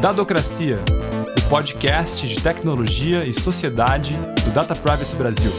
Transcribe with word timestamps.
Dadocracia, 0.00 0.78
o 1.36 1.48
podcast 1.48 2.28
de 2.28 2.40
tecnologia 2.40 3.24
e 3.24 3.34
sociedade 3.34 4.16
do 4.44 4.52
Data 4.52 4.76
Privacy 4.76 5.16
Brasil. 5.16 5.50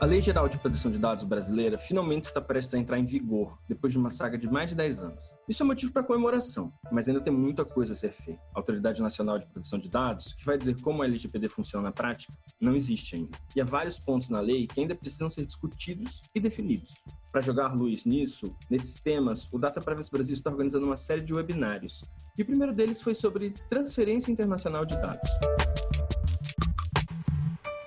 A 0.00 0.06
Lei 0.06 0.20
Geral 0.20 0.48
de 0.48 0.56
Proteção 0.58 0.92
de 0.92 0.98
Dados 0.98 1.24
brasileira 1.24 1.76
finalmente 1.76 2.26
está 2.26 2.40
prestes 2.40 2.72
a 2.72 2.78
entrar 2.78 3.00
em 3.00 3.04
vigor, 3.04 3.58
depois 3.68 3.92
de 3.92 3.98
uma 3.98 4.10
saga 4.10 4.38
de 4.38 4.48
mais 4.48 4.70
de 4.70 4.76
10 4.76 5.02
anos. 5.02 5.24
Isso 5.48 5.60
é 5.60 5.66
motivo 5.66 5.92
para 5.92 6.04
comemoração, 6.04 6.72
mas 6.92 7.08
ainda 7.08 7.20
tem 7.20 7.32
muita 7.32 7.64
coisa 7.64 7.94
a 7.94 7.96
ser 7.96 8.12
feita. 8.12 8.40
A 8.54 8.60
Autoridade 8.60 9.02
Nacional 9.02 9.40
de 9.40 9.46
Proteção 9.46 9.76
de 9.76 9.90
Dados, 9.90 10.34
que 10.34 10.44
vai 10.44 10.56
dizer 10.56 10.80
como 10.82 11.02
a 11.02 11.04
LGPD 11.04 11.48
funciona 11.48 11.88
na 11.88 11.92
prática, 11.92 12.32
não 12.60 12.76
existe 12.76 13.16
ainda. 13.16 13.36
E 13.56 13.60
há 13.60 13.64
vários 13.64 13.98
pontos 13.98 14.30
na 14.30 14.38
lei 14.38 14.68
que 14.68 14.80
ainda 14.80 14.94
precisam 14.94 15.28
ser 15.28 15.44
discutidos 15.44 16.22
e 16.32 16.38
definidos. 16.38 16.94
Para 17.32 17.40
jogar 17.40 17.74
luz 17.74 18.04
nisso, 18.04 18.54
nesses 18.70 19.00
temas, 19.00 19.48
o 19.52 19.58
Data 19.58 19.80
Privacy 19.80 20.12
Brasil 20.12 20.34
está 20.34 20.48
organizando 20.48 20.86
uma 20.86 20.96
série 20.96 21.22
de 21.22 21.34
webinários. 21.34 22.04
E 22.38 22.42
o 22.42 22.46
primeiro 22.46 22.72
deles 22.72 23.02
foi 23.02 23.16
sobre 23.16 23.50
transferência 23.68 24.30
internacional 24.30 24.84
de 24.84 24.94
dados. 24.94 25.28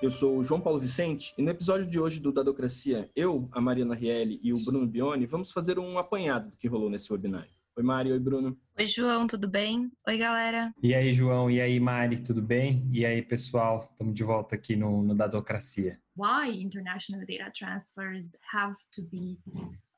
Eu 0.02 0.10
sou 0.10 0.38
o 0.38 0.42
João 0.42 0.60
Paulo 0.60 0.80
Vicente 0.80 1.32
e 1.38 1.42
no 1.42 1.50
episódio 1.52 1.86
de 1.86 1.96
hoje 2.00 2.20
do 2.20 2.32
Dadocracia, 2.32 3.08
eu, 3.14 3.48
a 3.52 3.60
Mariana 3.60 3.94
Rielli 3.94 4.40
e 4.42 4.52
o 4.52 4.58
Bruno 4.64 4.84
Bione 4.84 5.26
vamos 5.26 5.52
fazer 5.52 5.78
um 5.78 5.96
apanhado 5.96 6.50
do 6.50 6.56
que 6.56 6.66
rolou 6.66 6.90
nesse 6.90 7.12
webinário. 7.12 7.52
Oi, 7.76 7.84
Mari. 7.84 8.10
Oi, 8.10 8.18
Bruno. 8.18 8.58
Oi, 8.76 8.86
João. 8.86 9.28
Tudo 9.28 9.48
bem? 9.48 9.92
Oi, 10.08 10.18
galera. 10.18 10.74
E 10.82 10.92
aí, 10.92 11.12
João. 11.12 11.48
E 11.48 11.60
aí, 11.60 11.78
Mari. 11.78 12.20
Tudo 12.20 12.42
bem? 12.42 12.84
E 12.92 13.06
aí, 13.06 13.22
pessoal. 13.22 13.88
Estamos 13.92 14.12
de 14.12 14.24
volta 14.24 14.56
aqui 14.56 14.74
no, 14.74 15.04
no 15.04 15.14
Dadocracia. 15.14 16.00
Why 16.16 16.50
international 16.60 17.24
data 17.24 17.52
transfers 17.56 18.36
have 18.52 18.74
to 18.96 19.02
be 19.02 19.38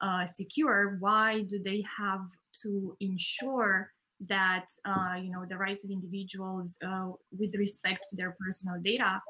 uh, 0.02 0.26
secure? 0.26 0.98
Why 1.00 1.44
do 1.44 1.62
they 1.62 1.82
have 1.98 2.28
to 2.62 2.94
ensure 3.00 3.88
that 4.28 4.66
uh, 4.86 5.16
you 5.16 5.30
know 5.30 5.46
the 5.46 5.56
rights 5.56 5.82
of 5.82 5.90
individuals 5.90 6.76
uh, 6.84 7.10
with 7.32 7.54
respect 7.56 8.06
to 8.10 8.16
their 8.16 8.36
personal 8.38 8.80
data 8.80 9.20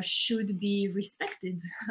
should 0.00 0.58
be 0.58 0.90
respected 0.94 1.60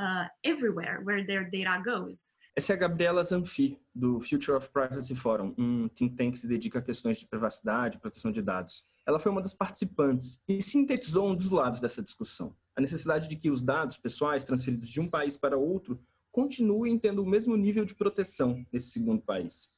uh, 0.00 0.24
everywhere 0.44 1.00
where 1.04 1.24
their 1.26 1.50
data 1.50 1.82
goes. 1.84 2.32
Essa 2.56 2.72
é 2.72 2.76
a 2.76 2.78
Gabriela 2.78 3.22
Zanfi, 3.22 3.78
do 3.94 4.20
Future 4.20 4.56
of 4.56 4.68
Privacy 4.70 5.14
Forum, 5.14 5.54
um 5.56 5.88
think 5.88 6.16
tank 6.16 6.32
que 6.32 6.38
se 6.38 6.48
dedica 6.48 6.80
a 6.80 6.82
questões 6.82 7.18
de 7.18 7.26
privacidade 7.26 7.96
e 7.96 8.00
proteção 8.00 8.32
de 8.32 8.42
dados. 8.42 8.84
Ela 9.06 9.20
foi 9.20 9.30
uma 9.30 9.40
das 9.40 9.54
participantes 9.54 10.42
e 10.48 10.60
sintetizou 10.60 11.28
um 11.28 11.36
dos 11.36 11.48
lados 11.48 11.78
dessa 11.78 12.02
discussão. 12.02 12.54
A 12.74 12.80
necessidade 12.80 13.28
de 13.28 13.36
que 13.36 13.50
os 13.50 13.62
dados 13.62 13.96
pessoais 13.96 14.42
transferidos 14.42 14.90
de 14.90 15.00
um 15.00 15.08
país 15.08 15.36
para 15.36 15.56
outro 15.56 16.02
continuem 16.32 16.98
tendo 16.98 17.22
o 17.22 17.26
mesmo 17.26 17.56
nível 17.56 17.84
de 17.84 17.94
proteção 17.94 18.64
nesse 18.72 18.90
segundo 18.90 19.22
país. 19.22 19.70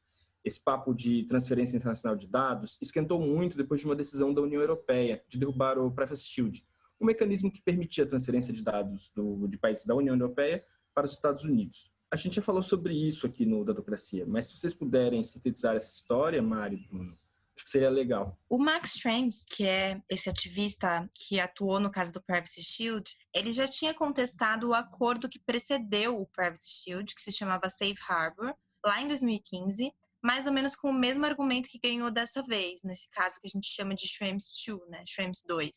Esse 0.44 0.60
papo 0.60 0.92
de 0.92 1.24
transferência 1.24 1.76
internacional 1.76 2.16
de 2.16 2.26
dados 2.26 2.78
esquentou 2.80 3.20
muito 3.20 3.56
depois 3.56 3.80
de 3.80 3.86
uma 3.86 3.94
decisão 3.94 4.34
da 4.34 4.42
União 4.42 4.60
Europeia 4.60 5.22
de 5.28 5.38
derrubar 5.38 5.78
o 5.78 5.90
Privacy 5.90 6.24
Shield, 6.24 6.66
um 7.02 7.06
mecanismo 7.06 7.50
que 7.50 7.60
permitia 7.60 8.04
a 8.04 8.06
transferência 8.06 8.52
de 8.52 8.62
dados 8.62 9.10
do, 9.14 9.48
de 9.48 9.58
países 9.58 9.84
da 9.84 9.94
União 9.94 10.14
Europeia 10.14 10.64
para 10.94 11.04
os 11.04 11.12
Estados 11.12 11.44
Unidos. 11.44 11.90
A 12.10 12.16
gente 12.16 12.36
já 12.36 12.42
falou 12.42 12.62
sobre 12.62 12.94
isso 12.94 13.26
aqui 13.26 13.44
no 13.44 13.64
Dadocracia, 13.64 14.24
mas 14.26 14.46
se 14.46 14.56
vocês 14.56 14.72
puderem 14.72 15.24
sintetizar 15.24 15.74
essa 15.74 15.92
história, 15.92 16.40
Mari, 16.40 16.76
Bruno, 16.76 17.10
acho 17.56 17.64
que 17.64 17.70
seria 17.70 17.90
legal. 17.90 18.38
O 18.48 18.58
Max 18.58 18.92
Schrems, 18.98 19.44
que 19.44 19.66
é 19.66 20.00
esse 20.08 20.28
ativista 20.28 21.10
que 21.14 21.40
atuou 21.40 21.80
no 21.80 21.90
caso 21.90 22.12
do 22.12 22.22
Privacy 22.22 22.62
Shield, 22.62 23.16
ele 23.34 23.50
já 23.50 23.66
tinha 23.66 23.94
contestado 23.94 24.68
o 24.68 24.74
acordo 24.74 25.28
que 25.28 25.38
precedeu 25.38 26.20
o 26.20 26.26
Privacy 26.26 26.84
Shield, 26.84 27.14
que 27.14 27.22
se 27.22 27.32
chamava 27.32 27.68
Safe 27.68 27.96
Harbor, 28.06 28.54
lá 28.84 29.00
em 29.00 29.08
2015, 29.08 29.92
mais 30.22 30.46
ou 30.46 30.52
menos 30.52 30.76
com 30.76 30.90
o 30.90 30.94
mesmo 30.94 31.24
argumento 31.24 31.68
que 31.68 31.80
ganhou 31.80 32.10
dessa 32.10 32.42
vez, 32.42 32.82
nesse 32.84 33.08
caso 33.10 33.40
que 33.40 33.46
a 33.46 33.50
gente 33.50 33.66
chama 33.66 33.94
de 33.94 34.06
Schrems 34.06 34.44
2, 34.66 34.88
né, 34.90 35.02
Schrems 35.06 35.42
2 35.48 35.70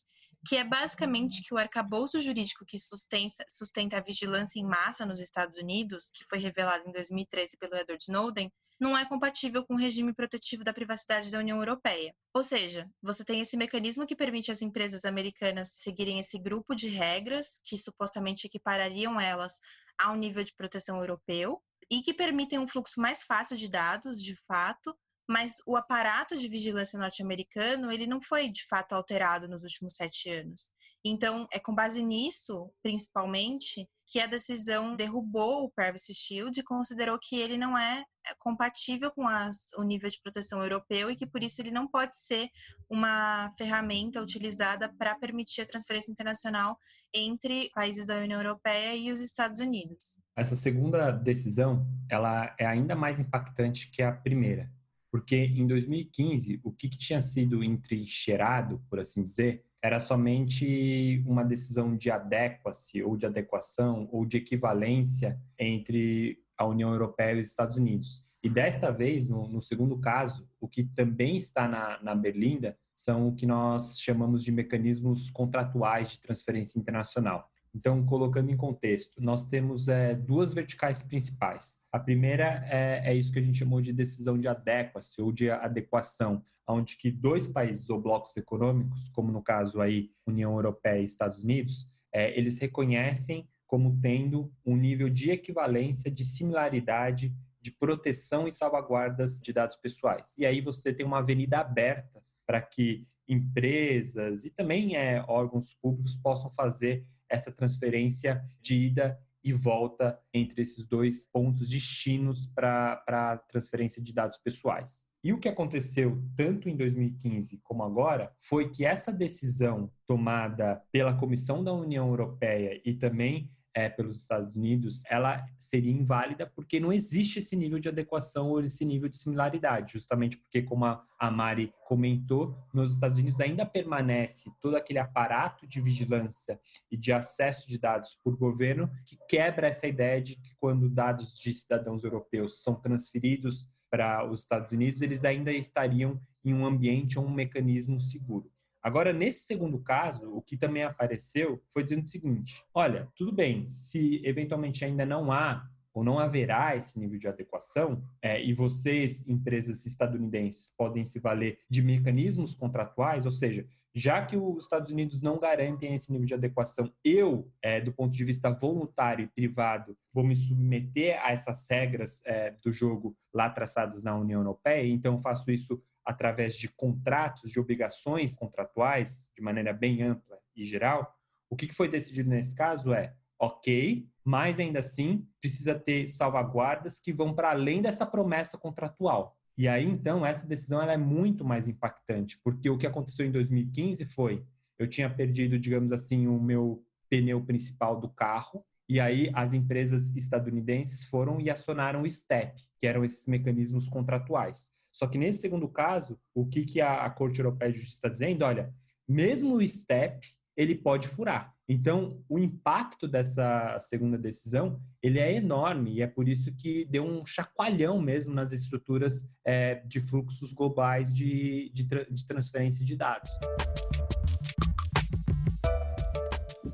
que 0.45 0.56
é 0.56 0.63
basicamente 0.63 1.41
que 1.44 1.53
o 1.53 1.57
arcabouço 1.57 2.19
jurídico 2.19 2.66
que 2.66 2.78
sustenta, 2.78 3.44
sustenta 3.50 3.97
a 3.97 4.01
vigilância 4.01 4.59
em 4.59 4.66
massa 4.66 5.06
nos 5.06 5.19
Estados 5.19 5.57
Unidos, 5.57 6.11
que 6.13 6.23
foi 6.29 6.38
revelado 6.38 6.88
em 6.88 6.91
2013 6.91 7.57
pelo 7.57 7.75
Edward 7.75 8.03
Snowden, 8.03 8.51
não 8.79 8.97
é 8.97 9.06
compatível 9.06 9.66
com 9.66 9.73
o 9.73 9.79
regime 9.79 10.13
protetivo 10.13 10.63
da 10.63 10.73
privacidade 10.73 11.31
da 11.31 11.39
União 11.39 11.57
Europeia. 11.57 12.13
Ou 12.33 12.44
seja, 12.44 12.89
você 13.01 13.23
tem 13.23 13.39
esse 13.39 13.56
mecanismo 13.56 14.06
que 14.06 14.16
permite 14.16 14.51
às 14.51 14.61
empresas 14.61 15.06
americanas 15.06 15.69
seguirem 15.75 16.19
esse 16.19 16.38
grupo 16.38 16.75
de 16.75 16.89
regras 16.89 17.62
que 17.66 17.77
supostamente 17.77 18.47
equiparariam 18.47 19.19
elas 19.19 19.53
ao 19.97 20.16
nível 20.16 20.44
de 20.44 20.53
proteção 20.53 20.97
europeu 20.97 21.62
e 21.89 22.01
que 22.01 22.13
permitem 22.13 22.59
um 22.59 22.67
fluxo 22.67 23.00
mais 23.00 23.23
fácil 23.23 23.56
de 23.56 23.69
dados, 23.69 24.22
de 24.22 24.35
fato, 24.47 24.95
mas 25.28 25.58
o 25.66 25.75
aparato 25.75 26.38
de 26.38 26.47
vigilância 26.47 27.00
norte-americano 27.00 27.91
ele 27.91 28.08
não 28.08 28.22
foi 28.22 28.50
de 28.50 28.66
fato 28.68 28.94
alterado 28.94 29.47
nos 29.47 29.63
últimos 29.63 29.96
sete 29.96 30.30
anos. 30.30 30.72
Então, 31.08 31.47
é 31.53 31.59
com 31.59 31.74
base 31.74 32.02
nisso, 32.03 32.72
principalmente, 32.81 33.88
que 34.08 34.19
a 34.19 34.25
decisão 34.25 34.96
derrubou 34.96 35.63
o 35.63 35.69
Privacy 35.69 36.16
Shield 36.16 36.59
e 36.59 36.63
considerou 36.63 37.19
que 37.22 37.36
ele 37.36 37.58
não 37.58 37.78
é, 37.78 38.03
é 38.25 38.34
compatível 38.40 39.12
com 39.12 39.28
as, 39.28 39.72
o 39.78 39.84
nível 39.84 40.09
de 40.09 40.19
proteção 40.19 40.63
europeu 40.63 41.12
e 41.12 41.16
que, 41.16 41.28
por 41.28 41.44
isso, 41.44 41.62
ele 41.62 41.69
não 41.69 41.88
pode 41.88 42.18
ser 42.18 42.50
uma 42.90 43.53
ferramenta 43.56 44.19
utilizada 44.19 44.92
para 44.97 45.13
permitir 45.13 45.62
a 45.62 45.68
transferência 45.68 46.12
internacional 46.12 46.75
entre 47.13 47.69
países 47.75 48.07
da 48.07 48.18
União 48.18 48.42
Europeia 48.42 48.96
e 48.96 49.12
os 49.12 49.22
Estados 49.22 49.59
Unidos. 49.59 50.19
Essa 50.36 50.56
segunda 50.56 51.12
decisão, 51.12 51.86
ela 52.09 52.56
é 52.59 52.66
ainda 52.66 52.96
mais 52.96 53.19
impactante 53.19 53.92
que 53.92 54.02
a 54.02 54.12
primeira 54.12 54.72
porque 55.15 55.37
em 55.37 55.65
2015 55.65 56.59
o 56.61 56.73
que, 56.73 56.89
que 56.89 56.97
tinha 56.97 57.21
sido 57.21 57.63
entrincheirado, 57.63 58.83
por 58.89 58.99
assim 58.99 59.23
dizer, 59.23 59.63
era 59.81 59.97
somente 59.97 61.23
uma 61.25 61.41
decisão 61.41 61.95
de 61.95 62.11
adequacy 62.11 63.01
ou 63.01 63.15
de 63.15 63.25
adequação 63.25 64.09
ou 64.11 64.25
de 64.25 64.35
equivalência 64.35 65.39
entre 65.57 66.43
a 66.57 66.65
União 66.65 66.91
Europeia 66.91 67.37
e 67.37 67.39
os 67.39 67.47
Estados 67.47 67.77
Unidos. 67.77 68.25
E 68.43 68.49
desta 68.49 68.91
vez, 68.91 69.25
no, 69.25 69.47
no 69.47 69.61
segundo 69.61 69.97
caso, 70.01 70.49
o 70.59 70.67
que 70.67 70.83
também 70.83 71.37
está 71.37 71.65
na, 71.65 71.97
na 72.03 72.13
Berlinda 72.13 72.77
são 72.93 73.29
o 73.29 73.33
que 73.33 73.45
nós 73.45 73.97
chamamos 73.97 74.43
de 74.43 74.51
mecanismos 74.51 75.29
contratuais 75.29 76.09
de 76.09 76.19
transferência 76.19 76.77
internacional. 76.77 77.49
Então, 77.75 78.06
colocando 78.06 78.50
em 78.50 78.56
contexto, 78.56 79.22
nós 79.22 79.44
temos 79.44 79.90
é, 79.90 80.16
duas 80.16 80.53
verticais 80.53 81.02
principais. 81.02 81.78
A 81.91 82.00
primeira 82.00 82.66
é, 82.72 83.02
é, 83.03 83.13
isso 83.13 83.34
que 83.34 83.40
a 83.40 83.41
gente 83.41 83.59
chamou 83.59 83.81
de 83.81 83.91
decisão 83.91 84.40
de 84.40 84.47
adequacy 84.47 85.22
ou 85.22 85.30
de 85.30 85.50
adequação, 85.50 86.41
onde 86.66 86.96
que 86.96 87.12
dois 87.12 87.50
países 87.50 87.90
ou 87.90 88.00
blocos 88.00 88.38
econômicos, 88.38 89.09
como 89.09 89.30
no 89.30 89.44
caso 89.44 89.81
aí 89.81 90.09
União 90.25 90.53
Europeia 90.53 91.02
e 91.02 91.03
Estados 91.03 91.44
Unidos, 91.44 91.91
é, 92.13 92.38
eles 92.40 92.58
reconhecem 92.59 93.46
como 93.68 94.00
tendo 94.02 94.50
um 94.66 94.78
nível 94.78 95.09
de 95.09 95.31
equivalência, 95.31 96.09
de 96.09 96.24
similaridade, 96.24 97.36
de 97.59 97.72
proteção 97.72 98.47
e 98.47 98.53
salvaguardas 98.53 99.42
de 99.42 99.52
dados 99.52 99.75
pessoais. 99.75 100.38
E 100.38 100.46
aí 100.46 100.62
você 100.62 100.94
tem 100.94 101.06
uma 101.06 101.18
avenida 101.18 101.59
aberta 101.59 102.24
para 102.47 102.62
que 102.62 103.06
empresas 103.28 104.46
e 104.46 104.50
também 104.50 104.96
é, 104.96 105.25
órgãos 105.28 105.74
públicos 105.74 106.16
possam 106.16 106.50
fazer 106.52 107.06
essa 107.30 107.52
transferência 107.52 108.44
de 108.62 108.75
ida 108.75 109.19
e 109.44 109.53
volta 109.53 110.19
entre 110.34 110.63
esses 110.63 110.84
dois 110.84 111.28
pontos 111.28 111.69
destinos 111.69 112.47
para 112.47 113.03
a 113.08 113.38
transferência 113.38 114.02
de 114.02 114.12
dados 114.12 114.40
pessoais. 114.40 115.06
E 115.24 115.34
o 115.34 115.40
que 115.40 115.50
aconteceu 115.50 116.24
tanto 116.36 116.69
em 116.69 116.75
2015 116.75 117.59
como 117.63 117.84
agora 117.84 118.31
foi 118.40 118.69
que 118.69 118.86
essa 118.86 119.12
decisão 119.12 119.91
tomada 120.08 120.84
pela 120.91 121.18
Comissão 121.18 121.63
da 121.63 121.74
União 121.74 122.08
Europeia 122.09 122.80
e 122.86 122.94
também 122.94 123.52
é, 123.75 123.90
pelos 123.90 124.22
Estados 124.22 124.56
Unidos, 124.56 125.03
ela 125.09 125.46
seria 125.59 125.91
inválida 125.91 126.50
porque 126.56 126.80
não 126.80 126.94
existe 126.94 127.40
esse 127.40 127.58
nível 127.58 127.78
de 127.78 127.90
adequação 127.90 128.50
ou 128.50 128.62
esse 128.62 128.86
nível 128.86 129.10
de 129.10 129.18
similaridade, 129.18 129.94
justamente 129.94 130.38
porque, 130.38 130.62
como 130.62 130.86
a, 130.86 131.06
a 131.19 131.30
Mari 131.30 131.74
comentou, 131.86 132.57
nos 132.74 132.94
Estados 132.94 133.19
Unidos 133.19 133.42
ainda 133.42 133.66
permanece 133.66 134.50
todo 134.62 134.77
aquele 134.77 135.00
aparato 135.00 135.68
de 135.68 135.81
vigilância 135.81 136.57
e 136.89 136.95
de 136.95 137.12
acesso 137.12 137.68
de 137.68 137.77
dados 137.77 138.18
por 138.24 138.38
governo 138.38 138.89
que 139.06 139.18
quebra 139.27 139.68
essa 139.68 139.86
ideia 139.86 140.21
de 140.21 140.38
que 140.38 140.56
quando 140.57 140.89
dados 140.89 141.38
de 141.38 141.54
cidadãos 141.54 142.04
europeus 142.04 142.63
são 142.63 142.75
transferidos 142.75 143.69
para 143.89 144.30
os 144.30 144.42
Estados 144.42 144.71
Unidos, 144.71 145.01
eles 145.01 145.25
ainda 145.25 145.51
estariam 145.51 146.19
em 146.44 146.54
um 146.54 146.66
ambiente 146.66 147.19
ou 147.19 147.25
um 147.25 147.33
mecanismo 147.33 148.00
seguro. 148.00 148.50
Agora, 148.85 149.11
nesse 149.11 149.39
segundo 149.39 149.79
caso, 149.79 150.31
o 150.31 150.43
que 150.43 150.55
também 150.55 150.83
apareceu 150.83 151.59
foi 151.73 151.81
dizendo 151.81 152.03
o 152.03 152.07
seguinte: 152.07 152.63
olha, 152.71 153.11
tudo 153.15 153.31
bem, 153.31 153.67
se 153.67 154.21
eventualmente 154.23 154.85
ainda 154.85 155.03
não 155.03 155.31
há 155.31 155.67
ou 155.91 156.03
não 156.03 156.19
haverá 156.19 156.75
esse 156.75 156.99
nível 156.99 157.17
de 157.17 157.27
adequação, 157.27 158.03
é, 158.21 158.39
e 158.43 158.53
vocês, 158.53 159.27
empresas 159.27 159.87
estadunidenses, 159.87 160.71
podem 160.77 161.03
se 161.03 161.19
valer 161.19 161.57
de 161.67 161.81
mecanismos 161.81 162.53
contratuais, 162.53 163.25
ou 163.25 163.31
seja, 163.31 163.65
já 163.91 164.23
que 164.23 164.37
os 164.37 164.65
Estados 164.65 164.91
Unidos 164.91 165.19
não 165.19 165.39
garantem 165.39 165.95
esse 165.95 166.11
nível 166.11 166.27
de 166.27 166.35
adequação, 166.35 166.93
eu, 167.03 167.49
é, 167.63 167.81
do 167.81 167.91
ponto 167.91 168.13
de 168.13 168.23
vista 168.23 168.51
voluntário 168.51 169.23
e 169.23 169.27
privado, 169.27 169.97
vou 170.13 170.23
me 170.23 170.35
submeter 170.35 171.19
a 171.25 171.31
essas 171.31 171.67
regras 171.67 172.21
é, 172.23 172.51
do 172.63 172.71
jogo 172.71 173.17
lá 173.33 173.49
traçadas 173.49 174.03
na 174.03 174.15
União 174.15 174.41
Europeia, 174.41 174.85
então 174.85 175.19
faço 175.21 175.49
isso 175.49 175.81
através 176.06 176.56
de 176.56 176.69
contratos, 176.69 177.52
de 177.52 177.60
obrigações 177.60 178.38
contratuais, 178.38 179.31
de 179.36 179.42
maneira 179.42 179.74
bem 179.74 180.04
ampla 180.04 180.38
e 180.56 180.63
geral, 180.63 181.18
o 181.50 181.56
que 181.56 181.74
foi 181.74 181.88
decidido 181.88 182.30
nesse 182.30 182.56
caso 182.56 182.94
é, 182.94 183.13
ok, 183.40 184.07
mas 184.24 184.60
ainda 184.60 184.80
assim 184.80 185.28
precisa 185.40 185.75
ter 185.75 186.07
salvaguardas 186.07 187.00
que 187.00 187.13
vão 187.13 187.34
para 187.34 187.52
além 187.52 187.81
dessa 187.81 188.06
promessa 188.06 188.57
contratual. 188.57 189.38
E 189.57 189.68
aí, 189.68 189.86
então, 189.86 190.25
essa 190.25 190.48
decisão 190.48 190.81
ela 190.81 190.94
é 190.94 190.98
muito 190.98 191.46
mais 191.46 191.68
impactante, 191.68 192.38
porque 192.44 192.69
o 192.69 192.78
que 192.78 192.86
aconteceu 192.86 193.25
em 193.25 193.31
2015 193.31 194.06
foi, 194.06 194.46
eu 194.78 194.88
tinha 194.88 195.10
perdido, 195.10 195.57
digamos 195.57 195.92
assim, 195.92 196.28
o 196.28 196.40
meu 196.40 196.84
pneu 197.10 197.42
principal 197.42 198.00
do 198.00 198.10
carro, 198.10 198.66
e 198.88 199.00
aí 199.00 199.31
as 199.34 199.54
empresas 199.54 200.16
estadunidenses 200.16 201.06
foram 201.06 201.40
e 201.40 201.50
acionaram 201.50 202.02
o 202.02 202.10
STEP, 202.10 202.62
que 202.78 202.86
eram 202.86 203.06
esses 203.06 203.25
mecanismos 203.28 203.88
contratuais. 203.88 204.74
Só 204.95 205.07
que 205.07 205.18
nesse 205.18 205.42
segundo 205.42 205.68
caso, 205.68 206.18
o 206.33 206.47
que, 206.47 206.63
que 206.63 206.80
a, 206.80 207.03
a 207.03 207.09
Corte 207.09 207.39
Europeia 207.39 207.69
de 207.69 207.80
Justiça 207.80 207.97
está 207.97 208.07
dizendo? 208.07 208.45
Olha, 208.45 208.74
mesmo 209.06 209.57
o 209.57 209.62
STEP, 209.62 210.25
ele 210.56 210.74
pode 210.74 211.09
furar. 211.09 211.53
Então, 211.68 212.24
o 212.30 212.39
impacto 212.39 213.06
dessa 213.06 213.77
segunda 213.77 214.18
decisão 214.18 214.80
ele 215.03 215.19
é 215.19 215.36
enorme 215.36 215.95
e 215.95 216.01
é 216.01 216.07
por 216.07 216.30
isso 216.30 216.56
que 216.56 216.86
deu 216.86 217.03
um 217.03 217.25
chacoalhão 217.25 218.01
mesmo 218.01 218.33
nas 218.33 218.53
estruturas 218.53 219.30
é, 219.44 219.75
de 219.86 220.00
fluxos 220.00 220.53
globais 220.53 221.12
de, 221.12 221.69
de, 221.74 221.83
de 221.83 222.25
transferência 222.25 222.86
de 222.86 222.95
dados. 222.95 223.31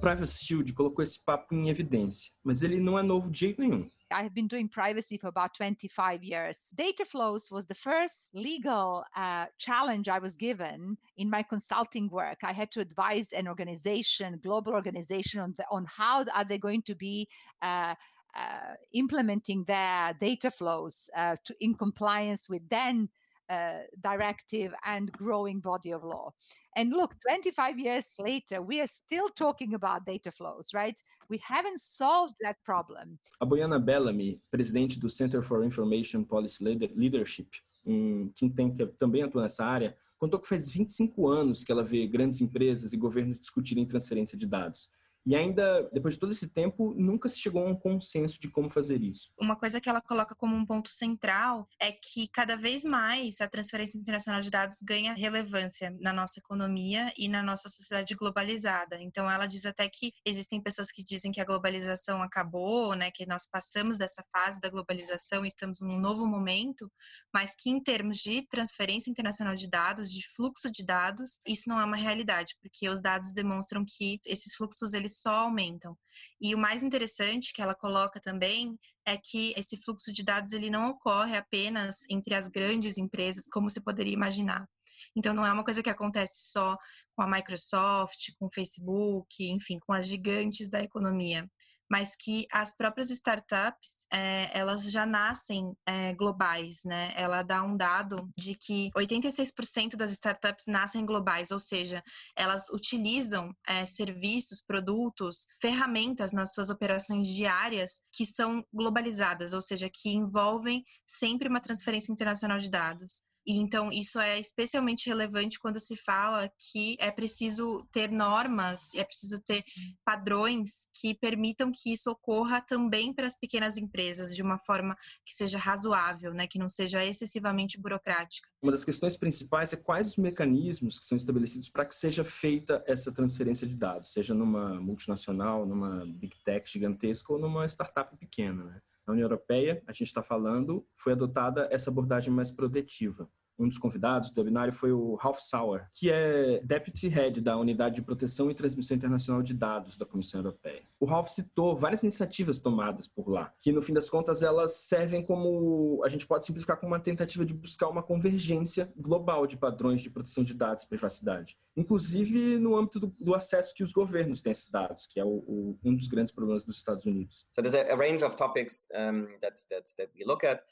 Privacy 0.02 0.46
Shield 0.46 0.74
colocou 0.74 1.04
esse 1.04 1.24
papo 1.24 1.54
em 1.54 1.70
evidência, 1.70 2.32
mas 2.44 2.64
ele 2.64 2.80
não 2.80 2.98
é 2.98 3.04
novo 3.04 3.30
de 3.30 3.40
jeito 3.40 3.62
nenhum. 3.62 3.90
I 4.12 4.24
have 4.24 4.34
been 4.34 4.48
doing 4.48 4.68
privacy 4.68 5.18
for 5.18 5.28
about 5.28 5.54
25 5.56 6.24
years. 6.24 6.74
Data 6.76 7.06
flows 7.06 7.50
was 7.50 7.66
the 7.66 7.76
first 7.76 8.30
legal 8.34 9.06
uh, 9.16 9.46
challenge 9.58 10.10
I 10.10 10.20
was 10.20 10.36
given 10.36 10.98
in 11.16 11.30
my 11.30 11.44
consulting 11.44 12.10
work. 12.10 12.44
I 12.44 12.52
had 12.52 12.72
to 12.72 12.82
advise 12.82 13.32
an 13.32 13.48
organization, 13.48 14.40
global 14.44 14.74
organization, 14.74 15.40
on, 15.40 15.54
the, 15.56 15.66
on 15.72 15.86
how 15.86 16.26
are 16.36 16.44
they 16.44 16.58
going 16.58 16.82
to 16.84 16.96
be 16.96 17.30
uh, 17.62 17.96
uh, 18.36 18.76
implementing 18.94 19.64
their 19.66 20.14
data 20.20 20.52
flows 20.52 21.10
uh, 21.16 21.38
to, 21.46 21.56
in 21.62 21.74
compliance 21.76 22.50
with 22.50 22.68
then 22.70 23.08
uh, 23.52 23.84
directive 24.00 24.74
and 24.86 25.12
growing 25.12 25.60
body 25.60 25.92
of 25.92 26.04
law. 26.04 26.32
And 26.78 26.94
look, 26.94 27.14
25 27.28 27.78
years 27.80 28.16
later, 28.18 28.62
we 28.62 28.80
are 28.80 28.88
still 28.88 29.28
talking 29.30 29.74
about 29.74 30.06
data 30.06 30.32
flows, 30.32 30.70
right? 30.74 30.98
We 31.30 31.40
haven't 31.46 31.80
solved 31.82 32.36
that 32.42 32.56
problem. 32.64 33.20
A 33.42 33.46
Boiana 33.46 33.78
Bellamy, 33.78 34.40
presidente 34.50 34.98
do 34.98 35.10
Center 35.10 35.44
for 35.44 35.64
Information 35.66 36.24
Policy 36.24 36.64
Leadership, 36.96 37.48
um 37.86 38.32
think 38.38 38.56
tank 38.56 38.78
que 38.78 38.86
também 38.98 39.24
atua 39.24 39.42
nessa 39.42 39.66
área, 39.66 39.98
contou 40.18 40.40
que 40.40 40.48
faz 40.48 40.70
25 40.70 41.28
anos 41.28 41.64
que 41.64 41.72
ela 41.72 41.84
vê 41.84 42.08
grandes 42.08 42.40
empresas 42.40 42.94
e 42.94 42.98
governos 42.98 43.40
discutirem 43.40 43.86
transferência 43.86 44.38
de 44.38 44.46
dados. 44.46 44.90
E 45.26 45.36
ainda, 45.36 45.88
depois 45.94 46.16
de 46.16 46.20
todo 46.20 46.32
esse 46.32 46.48
tempo, 46.48 46.96
nunca 46.96 47.30
se 47.30 47.38
chegou 47.38 47.66
a 47.66 47.70
um 47.70 47.76
consenso 47.76 48.40
de 48.40 48.50
como 48.50 48.72
fazer 48.72 49.02
isso. 49.04 49.32
Uma 49.40 49.56
coisa 49.56 49.80
que 49.80 49.88
ela 49.88 50.02
coloca 50.02 50.34
como 50.34 50.56
um 50.56 50.66
ponto 50.66 50.90
central 50.90 51.68
é 51.80 51.92
que 51.92 52.28
cada 52.28 52.56
vez 52.56 52.84
mais 52.84 53.40
a 53.40 53.48
transferência 53.48 54.00
internacional 54.00 54.42
de 54.42 54.50
dados 54.50 54.78
ganha 54.82 55.14
relevância 55.14 55.96
na 56.00 56.12
nossa 56.12 56.40
economia 56.40 57.14
e 57.16 57.28
na 57.28 57.44
nossa 57.44 57.70
sociedade 57.70 58.16
globalizada. 58.16 59.00
Então, 59.00 59.30
ela 59.30 59.46
diz 59.46 59.66
até 59.66 59.88
que 59.88 60.12
existem 60.26 60.62
pessoas 60.62 60.92
que 60.92 61.04
dizem 61.04 61.32
que 61.32 61.40
a 61.40 61.46
globalização 61.46 62.22
acabou, 62.24 62.96
né, 62.96 63.12
que 63.12 63.26
nós 63.26 63.48
passamos 63.50 63.98
dessa 63.98 64.24
fase 64.32 64.60
da 64.60 64.70
globalização 64.70 65.46
e 65.46 65.48
estamos 65.48 65.82
num 65.82 66.00
novo 66.00 66.26
momento, 66.26 66.92
mas 67.32 67.56
que 67.56 67.70
em 67.70 67.82
termos 67.82 68.18
de 68.18 68.48
transferência 68.48 69.12
internacional 69.12 69.56
de 69.56 69.70
dados, 69.70 70.12
de 70.12 70.28
fluxo 70.36 70.72
de 70.72 70.84
dados, 70.84 71.40
isso 71.46 71.70
não 71.70 71.80
é 71.80 71.86
uma 71.86 71.98
realidade, 71.98 72.56
porque 72.62 72.90
os 72.90 73.02
dados 73.02 73.34
demonstram 73.34 73.86
que 73.88 74.20
esses 74.26 74.56
fluxos 74.56 74.94
eles 74.94 75.11
só 75.20 75.32
aumentam. 75.32 75.98
E 76.40 76.54
o 76.56 76.58
mais 76.58 76.84
interessante 76.84 77.54
que 77.54 77.62
ela 77.62 77.76
coloca 77.76 78.20
também 78.20 78.78
é 79.06 79.18
que 79.18 79.54
esse 79.58 79.78
fluxo 79.78 80.12
de 80.12 80.24
dados 80.24 80.54
ele 80.54 80.70
não 80.70 80.90
ocorre 80.90 81.36
apenas 81.36 82.00
entre 82.10 82.34
as 82.34 82.48
grandes 82.48 82.98
empresas, 82.98 83.48
como 83.48 83.70
se 83.70 83.82
poderia 83.82 84.14
imaginar. 84.14 84.68
Então, 85.16 85.34
não 85.34 85.46
é 85.46 85.52
uma 85.52 85.64
coisa 85.64 85.82
que 85.82 85.90
acontece 85.90 86.52
só 86.52 86.78
com 87.16 87.22
a 87.22 87.28
Microsoft, 87.28 88.32
com 88.40 88.46
o 88.46 88.54
Facebook, 88.54 89.44
enfim, 89.44 89.80
com 89.80 89.94
as 89.94 90.08
gigantes 90.08 90.70
da 90.70 90.82
economia 90.82 91.50
mas 91.92 92.16
que 92.16 92.48
as 92.50 92.74
próprias 92.74 93.10
startups 93.10 94.08
é, 94.10 94.50
elas 94.58 94.90
já 94.90 95.06
nascem 95.06 95.74
é, 95.86 96.14
globais, 96.14 96.86
né? 96.86 97.12
Ela 97.18 97.44
dá 97.44 97.62
um 97.64 97.76
dado 97.76 98.30
de 98.38 98.56
que 98.56 98.90
86% 98.96 99.98
das 99.98 100.14
startups 100.14 100.68
nascem 100.68 101.06
globais, 101.06 101.52
ou 101.52 101.60
seja, 101.60 102.02
elas 102.34 102.70
utilizam 102.70 103.54
é, 103.68 103.86
serviços, 103.86 104.64
produtos, 104.66 105.48
ferramentas 105.62 106.32
nas 106.32 106.54
suas 106.54 106.70
operações 106.70 107.28
diárias 107.28 108.02
que 108.10 108.26
são 108.26 108.64
globalizadas, 108.74 109.52
ou 109.52 109.60
seja, 109.60 109.90
que 109.94 110.12
envolvem 110.12 110.86
sempre 111.06 111.50
uma 111.50 111.60
transferência 111.60 112.14
internacional 112.14 112.58
de 112.58 112.70
dados. 112.70 113.22
Então 113.46 113.92
isso 113.92 114.20
é 114.20 114.40
especialmente 114.40 115.08
relevante 115.08 115.60
quando 115.60 115.80
se 115.80 115.96
fala 115.96 116.52
que 116.72 116.96
é 117.00 117.10
preciso 117.10 117.88
ter 117.92 118.12
normas, 118.12 118.94
é 118.96 119.04
preciso 119.04 119.42
ter 119.42 119.64
padrões 120.06 120.88
que 120.94 121.16
permitam 121.16 121.72
que 121.74 121.92
isso 121.92 122.12
ocorra 122.12 122.62
também 122.62 123.14
para 123.14 123.26
as 123.26 123.38
pequenas 123.38 123.78
empresas 123.78 124.36
de 124.36 124.42
uma 124.42 124.60
forma 124.60 124.96
que 125.26 125.34
seja 125.34 125.58
razoável, 125.58 126.34
né, 126.34 126.48
que 126.48 126.60
não 126.60 126.68
seja 126.68 127.04
excessivamente 127.04 127.80
burocrática. 127.80 128.48
Uma 128.62 128.72
das 128.72 128.86
questões 128.86 129.18
principais 129.18 129.74
é 129.74 129.78
quais 129.78 130.08
os 130.08 130.18
mecanismos 130.18 131.00
que 131.00 131.06
são 131.06 131.18
estabelecidos 131.18 131.70
para 131.70 131.86
que 131.86 131.96
seja 131.96 132.24
feita 132.24 132.84
essa 132.86 133.12
transferência 133.12 133.68
de 133.68 133.76
dados, 133.76 134.12
seja 134.12 134.34
numa 134.34 134.80
multinacional, 134.80 135.66
numa 135.66 136.06
big 136.06 136.38
tech 136.44 136.70
gigantesca 136.70 137.34
ou 137.34 137.40
numa 137.40 137.66
startup 137.68 138.16
pequena, 138.18 138.64
né? 138.64 138.82
Na 139.06 139.14
União 139.14 139.26
Europeia, 139.26 139.82
a 139.88 139.92
gente 139.92 140.08
está 140.08 140.22
falando, 140.22 140.86
foi 140.98 141.14
adotada 141.14 141.68
essa 141.72 141.90
abordagem 141.90 142.34
mais 142.34 142.52
protetiva. 142.52 143.30
Um 143.62 143.68
dos 143.68 143.78
convidados 143.78 144.32
do 144.32 144.40
webinário 144.40 144.74
foi 144.74 144.92
o 144.92 145.14
Ralph 145.14 145.40
Sauer, 145.40 145.88
que 145.94 146.10
é 146.10 146.60
Deputy 146.64 147.08
Head 147.08 147.42
da 147.42 147.56
Unidade 147.56 147.98
de 147.98 148.02
Proteção 148.02 148.50
e 148.50 148.56
Transmissão 148.56 148.98
Internacional 148.98 149.44
de 149.44 149.54
Dados 149.54 149.96
da 149.96 150.04
Comissão 150.04 150.40
Europeia. 150.40 150.82
O 151.00 151.06
Ralph 151.06 151.30
citou 151.30 151.78
várias 151.78 152.02
iniciativas 152.02 152.60
tomadas 152.60 153.08
por 153.08 153.30
lá, 153.30 153.54
que 153.62 153.72
no 153.72 153.80
fim 153.80 153.94
das 153.94 154.10
contas 154.10 154.42
elas 154.42 154.78
servem 154.78 155.24
como, 155.24 156.02
a 156.04 156.10
gente 156.10 156.26
pode 156.26 156.44
simplificar 156.44 156.80
como 156.80 156.92
uma 156.92 157.00
tentativa 157.00 157.46
de 157.46 157.54
buscar 157.54 157.88
uma 157.88 158.02
convergência 158.02 158.92
global 158.98 159.46
de 159.46 159.58
padrões 159.58 160.02
de 160.02 160.10
proteção 160.10 160.44
de 160.44 160.56
dados 160.56 160.84
e 160.84 160.88
privacidade, 160.88 161.56
inclusive 161.78 162.58
no 162.58 162.76
âmbito 162.76 163.00
do, 163.00 163.14
do 163.20 163.36
acesso 163.36 163.76
que 163.76 163.84
os 163.84 163.92
governos 163.92 164.42
têm 164.42 164.50
a 164.50 164.54
esses 164.54 164.70
dados, 164.70 165.06
que 165.06 165.20
é 165.20 165.24
o, 165.24 165.44
o, 165.48 165.80
um 165.84 165.96
dos 165.96 166.08
grandes 166.08 166.34
problemas 166.34 166.64
dos 166.64 166.78
Estados 166.78 167.06
Unidos. 167.06 167.46
So 167.52 167.62
there's 167.62 167.76
a, 167.76 167.94
a 167.94 167.96
range 167.96 168.24
of 168.24 168.36
topics 168.36 168.88
um, 168.92 169.28
that, 169.40 169.64
that, 169.70 169.88
that 169.98 170.12
we 170.18 170.26
look 170.26 170.44
at. 170.44 170.64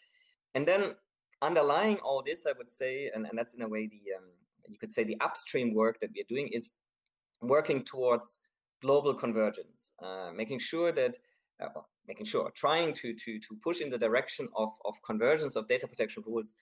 And 0.55 0.65
then 0.65 0.95
underlying 1.41 1.97
all 1.97 2.21
this, 2.21 2.45
I 2.45 2.53
would 2.57 2.71
say, 2.71 3.11
and, 3.13 3.25
and 3.25 3.37
that's 3.37 3.53
in 3.53 3.61
a 3.61 3.67
way 3.67 3.87
the 3.87 4.15
um, 4.17 4.25
you 4.67 4.77
could 4.77 4.91
say 4.91 5.03
the 5.03 5.17
upstream 5.21 5.73
work 5.73 5.99
that 5.99 6.11
we 6.13 6.21
are 6.21 6.29
doing 6.29 6.47
is 6.49 6.75
working 7.41 7.83
towards 7.83 8.41
global 8.81 9.13
convergence, 9.13 9.91
uh, 10.01 10.31
making 10.35 10.59
sure 10.59 10.91
that 10.91 11.17
uh, 11.61 11.81
making 12.07 12.25
sure 12.25 12.51
trying 12.51 12.93
to 12.93 13.13
to 13.13 13.39
to 13.39 13.55
push 13.61 13.81
in 13.81 13.89
the 13.89 13.97
direction 13.97 14.47
of 14.55 14.69
of 14.85 14.95
convergence 15.03 15.55
of 15.55 15.67
data 15.67 15.87
protection 15.87 16.23
rules 16.25 16.55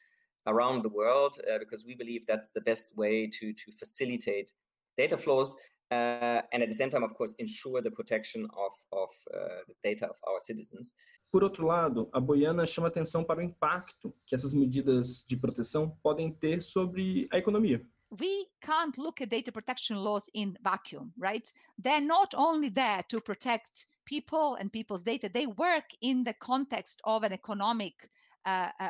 around 0.48 0.84
the 0.84 0.90
world 0.90 1.40
uh, 1.52 1.58
because 1.60 1.86
we 1.86 1.94
believe 1.94 2.26
that's 2.26 2.52
the 2.52 2.62
best 2.62 2.96
way 2.98 3.28
to 3.28 3.54
to 3.54 3.72
facilitate 3.72 4.54
data 4.98 5.18
flows 5.18 5.58
Uh, 5.90 6.42
and 6.52 6.62
at 6.62 6.70
the 6.70 6.76
same 6.76 6.90
time, 6.90 7.04
of 7.04 7.14
course, 7.14 7.34
ensure 7.40 7.82
the 7.82 7.92
protection 7.92 8.46
of, 8.46 8.74
of 8.92 9.10
uh, 9.34 9.38
the 9.68 9.76
data 9.84 10.06
of 10.08 10.18
our 10.28 10.40
citizens. 10.40 10.94
Por 11.32 11.44
outro 11.44 11.66
lado, 11.66 12.10
a 12.14 12.20
Boiana 12.20 12.66
chama 12.66 12.90
atenção 12.90 13.24
para 13.24 13.40
o 13.40 13.44
impacto 13.44 14.12
que 14.28 14.36
essas 14.36 14.54
medidas 14.54 15.24
de 15.28 15.38
proteção 15.38 15.98
podem 16.04 16.32
ter 16.32 16.62
sobre 16.62 17.28
a 17.32 17.38
economia. 17.38 17.82
we 18.10 18.46
can't 18.62 18.98
look 18.98 19.22
at 19.22 19.30
data 19.30 19.52
protection 19.52 19.98
laws 19.98 20.30
in 20.34 20.58
vacuum 20.64 21.12
right 21.18 21.52
they're 21.78 22.00
not 22.00 22.34
only 22.36 22.70
there 22.70 23.04
to 23.10 23.20
protect 23.20 23.86
people 24.06 24.56
and 24.56 24.72
people's 24.72 25.04
data 25.04 25.28
they 25.28 25.46
work 25.46 25.90
in 26.02 26.24
the 26.24 26.34
context 26.34 27.02
of 27.04 27.24
an 27.24 27.34
economic 27.34 28.10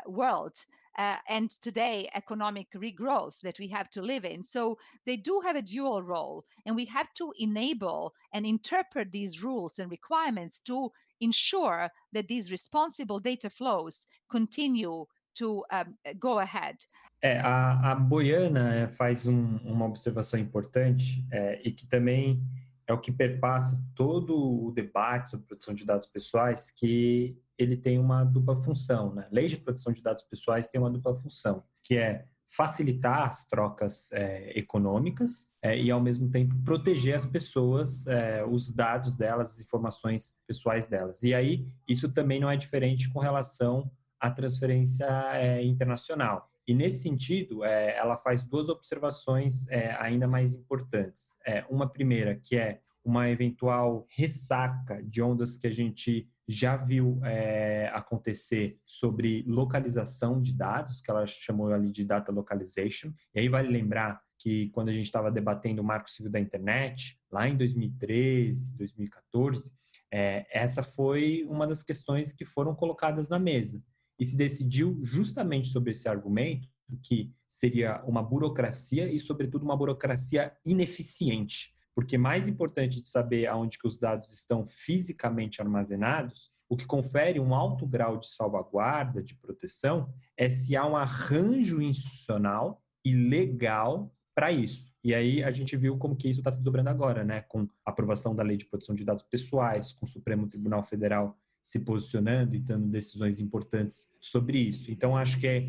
world 0.06 0.54
uh, 0.98 1.18
and 1.30 1.50
today 1.50 2.10
economic 2.16 2.68
regrowth 2.76 3.40
that 3.42 3.60
we 3.60 3.68
have 3.68 3.90
to 3.90 4.02
live 4.02 4.26
in. 4.26 4.44
So 4.44 4.78
they 5.06 5.18
do 5.18 5.42
have 5.46 5.56
a 5.56 5.62
dual 5.62 6.02
role, 6.02 6.44
and 6.66 6.76
we 6.76 6.86
have 6.86 7.12
to 7.14 7.34
enable 7.38 8.14
and 8.34 8.46
interpret 8.46 9.12
these 9.12 9.44
rules 9.44 9.80
and 9.80 9.90
requirements 9.92 10.60
to 10.66 10.92
ensure 11.22 11.90
that 12.14 12.28
these 12.28 12.52
responsible 12.52 13.20
data 13.20 13.50
flows 13.50 14.06
continue 14.30 15.06
to 15.36 15.64
um, 15.72 15.94
go 16.20 16.40
ahead. 16.40 16.78
É, 17.22 17.40
a, 17.40 17.92
a 17.92 17.96
Boiana 17.96 18.90
faz 18.90 19.26
um, 19.26 19.58
uma 19.64 19.86
observação 19.86 20.40
importante 20.40 21.26
é, 21.32 21.62
e 21.64 21.72
que 21.72 21.88
também 21.88 22.44
é 22.88 22.94
o 22.94 23.00
que 23.00 23.12
perpassa 23.12 23.84
todo 23.94 24.66
o 24.66 24.72
debate 24.72 25.30
sobre 25.30 25.46
proteção 25.46 25.74
de 25.74 25.86
dados 25.86 26.08
pessoais, 26.08 26.72
que 26.72 27.38
ele 27.58 27.76
tem 27.76 28.00
uma 28.00 28.24
dupla 28.24 28.56
função. 28.56 29.14
Né? 29.14 29.28
Lei 29.30 29.48
de 29.48 29.58
proteção 29.58 29.92
de 29.92 30.02
dados 30.02 30.24
pessoais 30.24 30.70
tem 30.70 30.80
uma 30.80 30.90
dupla 30.90 31.14
função, 31.16 31.64
que 31.84 31.98
é 31.98 32.26
facilitar 32.50 33.28
as 33.28 33.46
trocas 33.46 34.10
é, 34.14 34.58
econômicas 34.58 35.50
é, 35.62 35.78
e, 35.78 35.92
ao 35.92 36.00
mesmo 36.00 36.30
tempo, 36.30 36.56
proteger 36.64 37.14
as 37.14 37.26
pessoas, 37.26 38.08
é, 38.08 38.46
os 38.46 38.72
dados 38.72 39.18
delas, 39.18 39.52
as 39.52 39.60
informações 39.60 40.34
pessoais 40.48 40.88
delas. 40.88 41.24
E 41.24 41.34
aí, 41.34 41.68
isso 41.88 42.10
também 42.10 42.40
não 42.40 42.50
é 42.50 42.56
diferente 42.56 43.10
com 43.12 43.20
relação 43.20 43.92
à 44.18 44.32
transferência 44.32 45.06
é, 45.34 45.62
internacional. 45.62 46.50
E, 46.68 46.74
nesse 46.74 47.02
sentido, 47.02 47.64
é, 47.64 47.96
ela 47.98 48.18
faz 48.18 48.44
duas 48.44 48.68
observações 48.70 49.68
é, 49.70 49.96
ainda 50.00 50.28
mais 50.28 50.54
importantes. 50.54 51.38
uma 51.70 51.88
primeira, 51.88 52.36
que 52.36 52.58
é 52.58 52.82
uma 53.08 53.30
eventual 53.30 54.06
ressaca 54.10 55.02
de 55.02 55.22
ondas 55.22 55.56
que 55.56 55.66
a 55.66 55.72
gente 55.72 56.28
já 56.46 56.76
viu 56.76 57.20
é, 57.24 57.90
acontecer 57.94 58.78
sobre 58.86 59.44
localização 59.48 60.42
de 60.42 60.54
dados, 60.54 61.00
que 61.00 61.10
ela 61.10 61.26
chamou 61.26 61.72
ali 61.74 61.92
de 61.92 62.04
data 62.04 62.32
localization. 62.32 63.14
E 63.34 63.40
aí 63.40 63.48
vale 63.48 63.70
lembrar 63.70 64.22
que 64.38 64.70
quando 64.70 64.90
a 64.90 64.94
gente 64.94 65.06
estava 65.06 65.32
debatendo 65.32 65.82
o 65.82 65.86
Marco 65.86 66.10
Civil 66.10 66.32
da 66.32 66.40
Internet, 66.40 67.18
lá 67.32 67.48
em 67.48 67.58
2013, 67.58 68.76
2014, 68.78 69.72
é, 70.14 70.46
essa 70.52 70.84
foi 70.84 71.46
uma 71.50 71.66
das 71.66 71.84
questões 71.84 72.34
que 72.34 72.46
foram 72.46 72.76
colocadas 72.76 73.30
na 73.30 73.40
mesa. 73.40 73.80
E 74.20 74.26
se 74.26 74.36
decidiu 74.36 75.00
justamente 75.04 75.70
sobre 75.70 75.92
esse 75.92 76.08
argumento, 76.10 76.68
que 77.04 77.34
seria 77.48 78.02
uma 78.06 78.24
burocracia 78.24 79.12
e, 79.12 79.20
sobretudo, 79.20 79.64
uma 79.64 79.76
burocracia 79.76 80.54
ineficiente 80.66 81.76
porque 81.98 82.16
mais 82.16 82.48
importante 82.48 83.02
de 83.02 83.08
saber 83.08 83.48
aonde 83.48 83.80
que 83.80 83.88
os 83.88 83.98
dados 83.98 84.32
estão 84.32 84.68
fisicamente 84.68 85.64
armazenados, 85.64 86.52
o 86.70 86.78
que 86.78 86.86
confere 86.86 87.40
um 87.40 87.56
alto 87.56 87.88
grau 87.88 88.18
de 88.18 88.28
salvaguarda, 88.28 89.24
de 89.24 89.34
proteção, 89.34 90.14
é 90.38 90.48
se 90.48 90.76
há 90.76 90.86
um 90.86 90.96
arranjo 90.96 91.82
institucional 91.82 92.84
e 93.04 93.16
legal 93.16 94.14
para 94.36 94.52
isso. 94.52 94.94
E 95.04 95.12
aí 95.12 95.44
a 95.44 95.50
gente 95.50 95.76
viu 95.76 95.98
como 95.98 96.16
que 96.16 96.30
isso 96.30 96.40
está 96.40 96.52
se 96.52 96.58
desdobrando 96.58 96.92
agora, 96.92 97.24
né? 97.24 97.42
Com 97.42 97.68
a 97.84 97.90
aprovação 97.90 98.36
da 98.36 98.44
Lei 98.44 98.58
de 98.58 98.68
Proteção 98.68 98.94
de 98.94 99.04
Dados 99.04 99.24
Pessoais, 99.24 99.92
com 99.92 100.06
o 100.06 100.08
Supremo 100.10 100.48
Tribunal 100.48 100.84
Federal 100.84 101.36
se 101.68 101.82
posicionando 101.82 102.56
e 102.56 102.60
dando 102.60 102.88
decisões 102.88 103.42
importantes 103.42 104.10
sobre 104.22 104.58
isso. 104.58 104.90
Então, 104.90 105.18
acho 105.18 105.38
que 105.38 105.46
é 105.46 105.64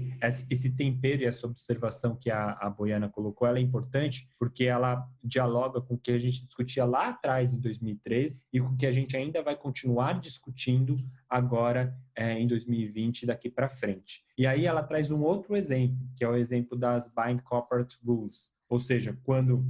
esse 0.49 0.71
tempero 0.77 1.23
e 1.23 1.25
essa 1.25 1.45
observação 1.45 2.15
que 2.15 2.31
a, 2.31 2.53
a 2.53 2.71
Boiana 2.71 3.09
colocou, 3.09 3.49
ela 3.49 3.59
é 3.59 3.61
importante 3.61 4.29
porque 4.39 4.63
ela 4.63 5.05
dialoga 5.25 5.81
com 5.81 5.95
o 5.95 5.99
que 5.99 6.13
a 6.13 6.19
gente 6.19 6.47
discutia 6.47 6.85
lá 6.85 7.09
atrás, 7.09 7.53
em 7.53 7.59
2013, 7.59 8.43
e 8.53 8.61
com 8.61 8.69
o 8.69 8.77
que 8.77 8.87
a 8.87 8.93
gente 8.93 9.17
ainda 9.17 9.43
vai 9.43 9.57
continuar 9.57 10.21
discutindo 10.21 10.97
agora 11.29 11.93
é, 12.15 12.39
em 12.39 12.47
2020 12.47 13.27
daqui 13.27 13.51
para 13.51 13.69
frente. 13.69 14.23
E 14.39 14.47
aí 14.47 14.67
ela 14.67 14.85
traz 14.85 15.11
um 15.11 15.23
outro 15.23 15.57
exemplo, 15.57 15.99
que 16.15 16.23
é 16.23 16.29
o 16.29 16.37
exemplo 16.37 16.79
das 16.79 17.09
Bind 17.09 17.41
Corporate 17.43 17.99
Rules, 18.07 18.55
ou 18.69 18.79
seja, 18.79 19.19
quando 19.25 19.67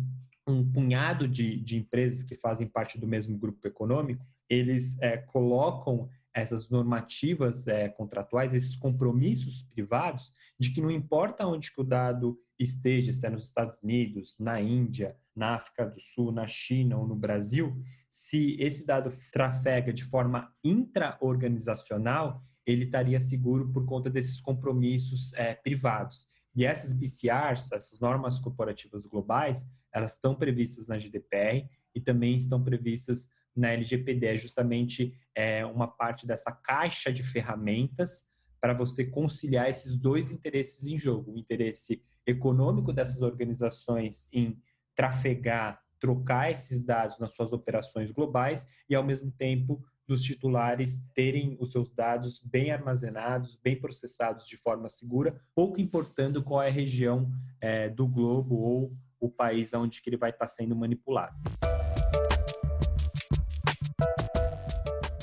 um 0.47 0.63
punhado 0.71 1.27
de, 1.27 1.57
de 1.57 1.79
empresas 1.79 2.23
que 2.23 2.35
fazem 2.35 2.67
parte 2.67 2.99
do 2.99 3.07
mesmo 3.07 3.39
grupo 3.39 3.67
econômico, 3.67 4.27
eles 4.49 5.01
é, 5.01 5.17
colocam 5.17 6.09
essas 6.41 6.69
normativas 6.69 7.67
é, 7.67 7.89
contratuais, 7.89 8.55
esses 8.55 8.77
compromissos 8.77 9.63
privados, 9.63 10.33
de 10.59 10.71
que 10.71 10.81
não 10.81 10.91
importa 10.91 11.47
onde 11.47 11.73
que 11.73 11.81
o 11.81 11.85
dado 11.85 12.39
esteja, 12.59 13.13
se 13.13 13.27
é 13.27 13.31
nos 13.31 13.47
Estados 13.47 13.77
Unidos, 13.83 14.37
na 14.39 14.61
Índia, 14.61 15.17
na 15.35 15.55
África 15.55 15.87
do 15.87 16.01
Sul, 16.01 16.33
na 16.33 16.47
China 16.47 16.99
ou 16.99 17.07
no 17.07 17.15
Brasil, 17.15 17.81
se 18.11 18.57
esse 18.59 18.85
dado 18.85 19.13
trafega 19.33 19.93
de 19.93 20.05
forma 20.05 20.53
intraorganizacional, 20.65 22.43
ele 22.67 22.85
estaria 22.85 23.21
seguro 23.21 23.73
por 23.73 23.87
conta 23.87 24.11
desses 24.11 24.41
compromissos 24.41 25.33
é, 25.35 25.55
privados. 25.55 26.27
E 26.55 26.65
essas 26.65 26.93
BCRs, 26.93 27.73
essas 27.73 28.01
normas 28.01 28.39
corporativas 28.39 29.07
globais, 29.07 29.67
elas 29.95 30.15
estão 30.15 30.35
previstas 30.35 30.89
na 30.89 30.99
GDPR 30.99 31.69
e 31.95 32.01
também 32.01 32.37
estão 32.37 32.63
previstas 32.63 33.29
na 33.59 33.73
LGPD 33.73 34.27
é 34.27 34.37
justamente 34.37 35.13
é, 35.35 35.67
uma 35.67 35.89
parte 35.89 36.27
dessa 36.27 36.53
caixa 36.53 37.13
de 37.13 37.23
ferramentas 37.23 38.29
para 38.61 38.73
você 38.73 39.05
conciliar 39.05 39.69
esses 39.69 39.97
dois 39.97 40.31
interesses 40.31 40.87
em 40.87 40.97
jogo: 40.97 41.33
o 41.33 41.39
interesse 41.39 42.03
econômico 42.27 42.93
dessas 42.93 43.21
organizações 43.21 44.29
em 44.33 44.57
trafegar, 44.95 45.81
trocar 45.99 46.51
esses 46.51 46.85
dados 46.85 47.19
nas 47.19 47.35
suas 47.35 47.53
operações 47.53 48.13
globais 48.13 48.69
e, 48.89 48.95
ao 48.95 49.03
mesmo 49.03 49.31
tempo, 49.33 49.83
dos 50.07 50.23
titulares 50.23 51.05
terem 51.15 51.57
os 51.61 51.73
seus 51.73 51.93
dados 51.93 52.41
bem 52.41 52.71
armazenados, 52.71 53.59
bem 53.63 53.79
processados 53.79 54.47
de 54.47 54.57
forma 54.57 54.89
segura, 54.89 55.41
pouco 55.55 55.81
importando 55.81 56.43
qual 56.43 56.63
é 56.63 56.69
a 56.69 56.73
região 56.73 57.31
é, 57.61 57.89
do 57.89 58.07
globo 58.07 58.57
ou 58.57 58.97
o 59.21 59.29
país 59.29 59.75
onde 59.75 60.01
que 60.01 60.09
ele 60.09 60.17
vai 60.17 60.31
estar 60.31 60.47
sendo 60.47 60.75
manipulado. 60.75 61.37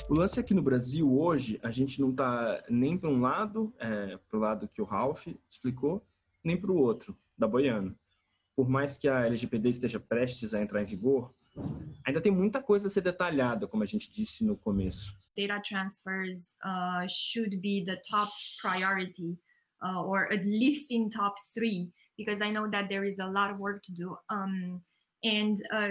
O 0.08 0.14
lance 0.14 0.38
aqui 0.38 0.54
no 0.54 0.62
Brasil 0.62 1.12
hoje, 1.18 1.58
a 1.64 1.70
gente 1.72 2.00
não 2.00 2.10
está 2.10 2.62
nem 2.70 2.96
para 2.96 3.10
um 3.10 3.20
lado, 3.20 3.74
é, 3.76 4.16
para 4.16 4.38
o 4.38 4.40
lado 4.40 4.68
que 4.68 4.80
o 4.80 4.84
Ralph 4.84 5.26
explicou, 5.50 6.00
nem 6.44 6.56
para 6.56 6.70
o 6.70 6.76
outro, 6.76 7.18
da 7.36 7.48
Boiana. 7.48 7.92
Por 8.54 8.68
mais 8.68 8.96
que 8.96 9.08
a 9.08 9.26
LGPD 9.26 9.70
esteja 9.70 9.98
prestes 9.98 10.54
a 10.54 10.62
entrar 10.62 10.80
em 10.80 10.86
vigor, 10.86 11.34
ainda 12.06 12.20
tem 12.20 12.30
muita 12.30 12.62
coisa 12.62 12.86
a 12.86 12.90
ser 12.90 13.00
detalhada, 13.00 13.66
como 13.66 13.82
a 13.82 13.86
gente 13.86 14.08
disse 14.12 14.44
no 14.44 14.56
começo. 14.56 15.12
Data 15.36 15.60
transfers 15.60 16.54
uh, 16.64 17.06
should 17.08 17.56
be 17.56 17.84
the 17.84 18.00
top 18.08 18.30
priority, 18.62 19.36
uh, 19.82 20.06
or 20.06 20.32
at 20.32 20.44
least 20.44 20.92
in 20.92 21.08
top 21.08 21.34
three, 21.52 21.90
because 22.16 22.40
I 22.40 22.52
know 22.52 22.70
that 22.70 22.88
there 22.88 23.04
is 23.04 23.18
a 23.18 23.26
lot 23.26 23.52
of 23.52 23.58
work 23.58 23.82
to 23.82 23.92
do. 23.92 24.16
Um, 24.30 24.80
And 25.24 25.56
uh, 25.72 25.88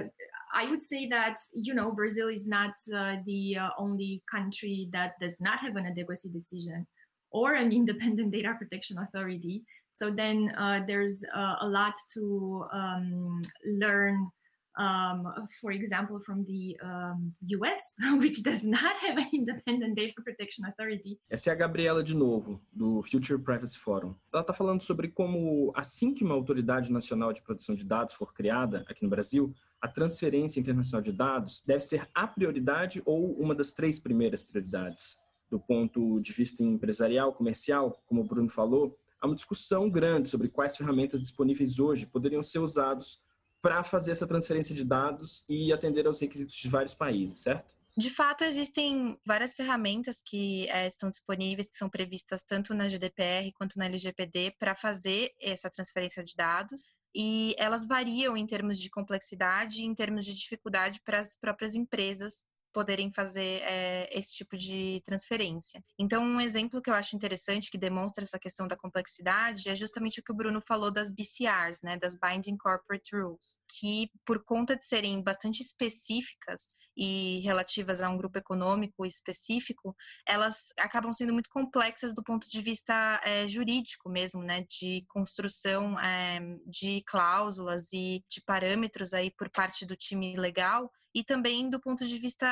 I 0.56 0.70
would 0.70 0.82
say 0.82 1.08
that, 1.10 1.38
you 1.54 1.74
know, 1.74 1.92
Brazil 1.92 2.30
is 2.30 2.48
not 2.48 2.74
uh, 2.96 3.18
the 3.26 3.58
uh, 3.58 3.70
only 3.78 4.24
country 4.32 4.90
that 4.94 5.20
does 5.20 5.42
not 5.42 5.60
have 5.60 5.76
an 5.76 5.86
adequacy 5.86 6.30
decision 6.30 6.88
or 7.32 7.54
an 7.54 7.72
independent 7.80 8.32
data 8.32 8.56
protection 8.58 8.98
authority. 8.98 9.64
So 9.92 10.12
then 10.12 10.54
uh, 10.58 10.82
there's 10.88 11.24
uh, 11.36 11.56
a 11.62 11.68
lot 11.68 11.94
to 12.14 12.66
um, 12.74 13.42
learn 13.66 14.30
um, 14.77 15.48
for 15.62 15.72
example, 15.72 16.20
from 16.20 16.44
the 16.44 16.77
um, 16.84 17.32
US, 17.60 17.96
which 18.20 18.44
does 18.44 18.65
not 18.65 18.96
have 19.01 19.17
an 19.17 19.29
independent 19.34 19.96
data 19.96 20.22
protection 20.24 20.65
authority. 20.65 21.17
Essa 21.29 21.50
é 21.50 21.53
a 21.53 21.55
Gabriela 21.55 22.03
de 22.03 22.13
novo, 22.13 22.62
do 22.72 23.01
Future 23.03 23.39
Privacy 23.39 23.77
Forum. 23.77 24.15
Ela 24.34 24.41
está 24.41 24.53
falando 24.53 24.82
sobre 24.82 25.08
como, 25.08 25.72
assim 25.75 26.13
que 26.13 26.24
uma 26.24 26.36
autoridade 26.36 26.91
nacional 26.91 27.32
de 27.32 27.41
proteção 27.41 27.75
de 27.75 27.86
dados 27.86 28.13
for 28.15 28.34
criada 28.34 28.86
aqui 28.88 29.03
no 29.03 29.10
Brasil, 29.10 29.53
a 29.82 29.88
transferência 29.88 30.60
internacional 30.60 31.01
de 31.01 31.12
dados 31.12 31.62
deve 31.65 31.82
ser 31.82 32.08
a 32.13 32.27
prioridade 32.27 33.01
ou 33.05 33.34
uma 33.39 33.53
das 33.53 33.74
três 33.74 34.00
primeiras 34.00 34.44
prioridades. 34.44 35.17
Do 35.50 35.60
ponto 35.60 36.20
de 36.20 36.34
vista 36.34 36.63
empresarial, 36.63 37.34
comercial, 37.34 38.01
como 38.08 38.22
o 38.22 38.24
Bruno 38.24 38.50
falou, 38.50 38.98
há 39.22 39.27
uma 39.27 39.36
discussão 39.36 39.89
grande 39.89 40.27
sobre 40.27 40.50
quais 40.50 40.75
ferramentas 40.75 41.22
disponíveis 41.22 41.79
hoje 41.79 42.08
poderiam 42.08 42.41
ser 42.41 42.60
usados 42.60 43.22
para 43.66 43.82
fazer 43.82 44.12
essa 44.12 44.28
transferência 44.28 44.76
de 44.76 44.86
dados 44.86 45.44
e 45.50 45.74
atender 45.74 46.06
aos 46.06 46.20
requisitos 46.20 46.54
de 46.56 46.70
vários 46.70 46.94
países, 46.94 47.40
certo? 47.40 47.66
De 47.98 48.12
fato, 48.12 48.44
existem 48.44 49.18
várias 49.26 49.56
ferramentas 49.56 50.22
que 50.22 50.70
é, 50.70 50.86
estão 50.86 51.10
disponíveis, 51.10 51.72
que 51.72 51.78
são 51.78 51.90
previstas 51.90 52.44
tanto 52.44 52.76
na 52.76 52.88
GDPR 52.88 53.52
quanto 53.56 53.80
na 53.80 53.86
LGPD, 53.86 54.54
para 54.60 54.76
fazer 54.76 55.34
essa 55.42 55.68
transferência 55.68 56.24
de 56.24 56.36
dados. 56.36 56.94
E 57.16 57.56
elas 57.58 57.88
variam 57.88 58.38
em 58.38 58.46
termos 58.46 58.80
de 58.80 58.88
complexidade 58.88 59.82
e 59.82 59.86
em 59.86 59.96
termos 59.96 60.26
de 60.26 60.38
dificuldade 60.38 61.02
para 61.04 61.22
as 61.22 61.36
próprias 61.36 61.74
empresas 61.74 62.44
poderem 62.75 63.10
fazer 63.10 63.62
é, 63.63 64.10
esse 64.12 64.34
tipo 64.34 64.58
de 64.58 65.01
transferência. 65.05 65.82
Então, 65.98 66.22
um 66.22 66.41
exemplo 66.41 66.82
que 66.82 66.89
eu 66.89 66.94
acho 66.94 67.15
interessante 67.15 67.72
que 67.72 67.77
demonstra 67.77 68.25
essa 68.25 68.38
questão 68.38 68.67
da 68.67 68.75
complexidade 68.75 69.70
é 69.70 69.74
justamente 69.74 70.20
o 70.20 70.24
que 70.24 70.34
o 70.34 70.36
Bruno 70.36 70.60
falou 70.60 70.91
das 70.91 71.10
BCRs, 71.10 71.82
né, 71.84 71.98
das 71.98 72.17
Binding 72.20 72.58
Corporate 72.58 73.15
Rules, 73.15 73.60
que 73.79 74.10
por 74.25 74.44
conta 74.44 74.75
de 74.75 74.84
serem 74.84 75.24
bastante 75.24 75.62
específicas 75.62 76.75
e 76.98 77.39
relativas 77.46 78.01
a 78.01 78.10
um 78.10 78.17
grupo 78.17 78.38
econômico 78.39 79.05
específico, 79.05 79.96
elas 80.27 80.74
acabam 80.77 81.13
sendo 81.13 81.32
muito 81.32 81.50
complexas 81.50 82.13
do 82.13 82.22
ponto 82.22 82.46
de 82.50 82.62
vista 82.62 83.22
é, 83.24 83.48
jurídico 83.48 84.10
mesmo, 84.10 84.44
né, 84.44 84.65
de 84.70 85.05
construção 85.08 85.98
é, 85.98 86.41
de 86.67 87.01
cláusulas 87.08 87.94
e 87.94 88.22
de 88.29 88.41
parâmetros 88.46 89.13
aí 89.13 89.32
por 89.32 89.50
parte 89.50 89.86
do 89.86 89.96
time 89.96 90.36
legal 90.36 90.91
e 91.16 91.24
também 91.24 91.70
do 91.70 91.80
ponto 91.80 92.06
de 92.06 92.20
vista 92.20 92.46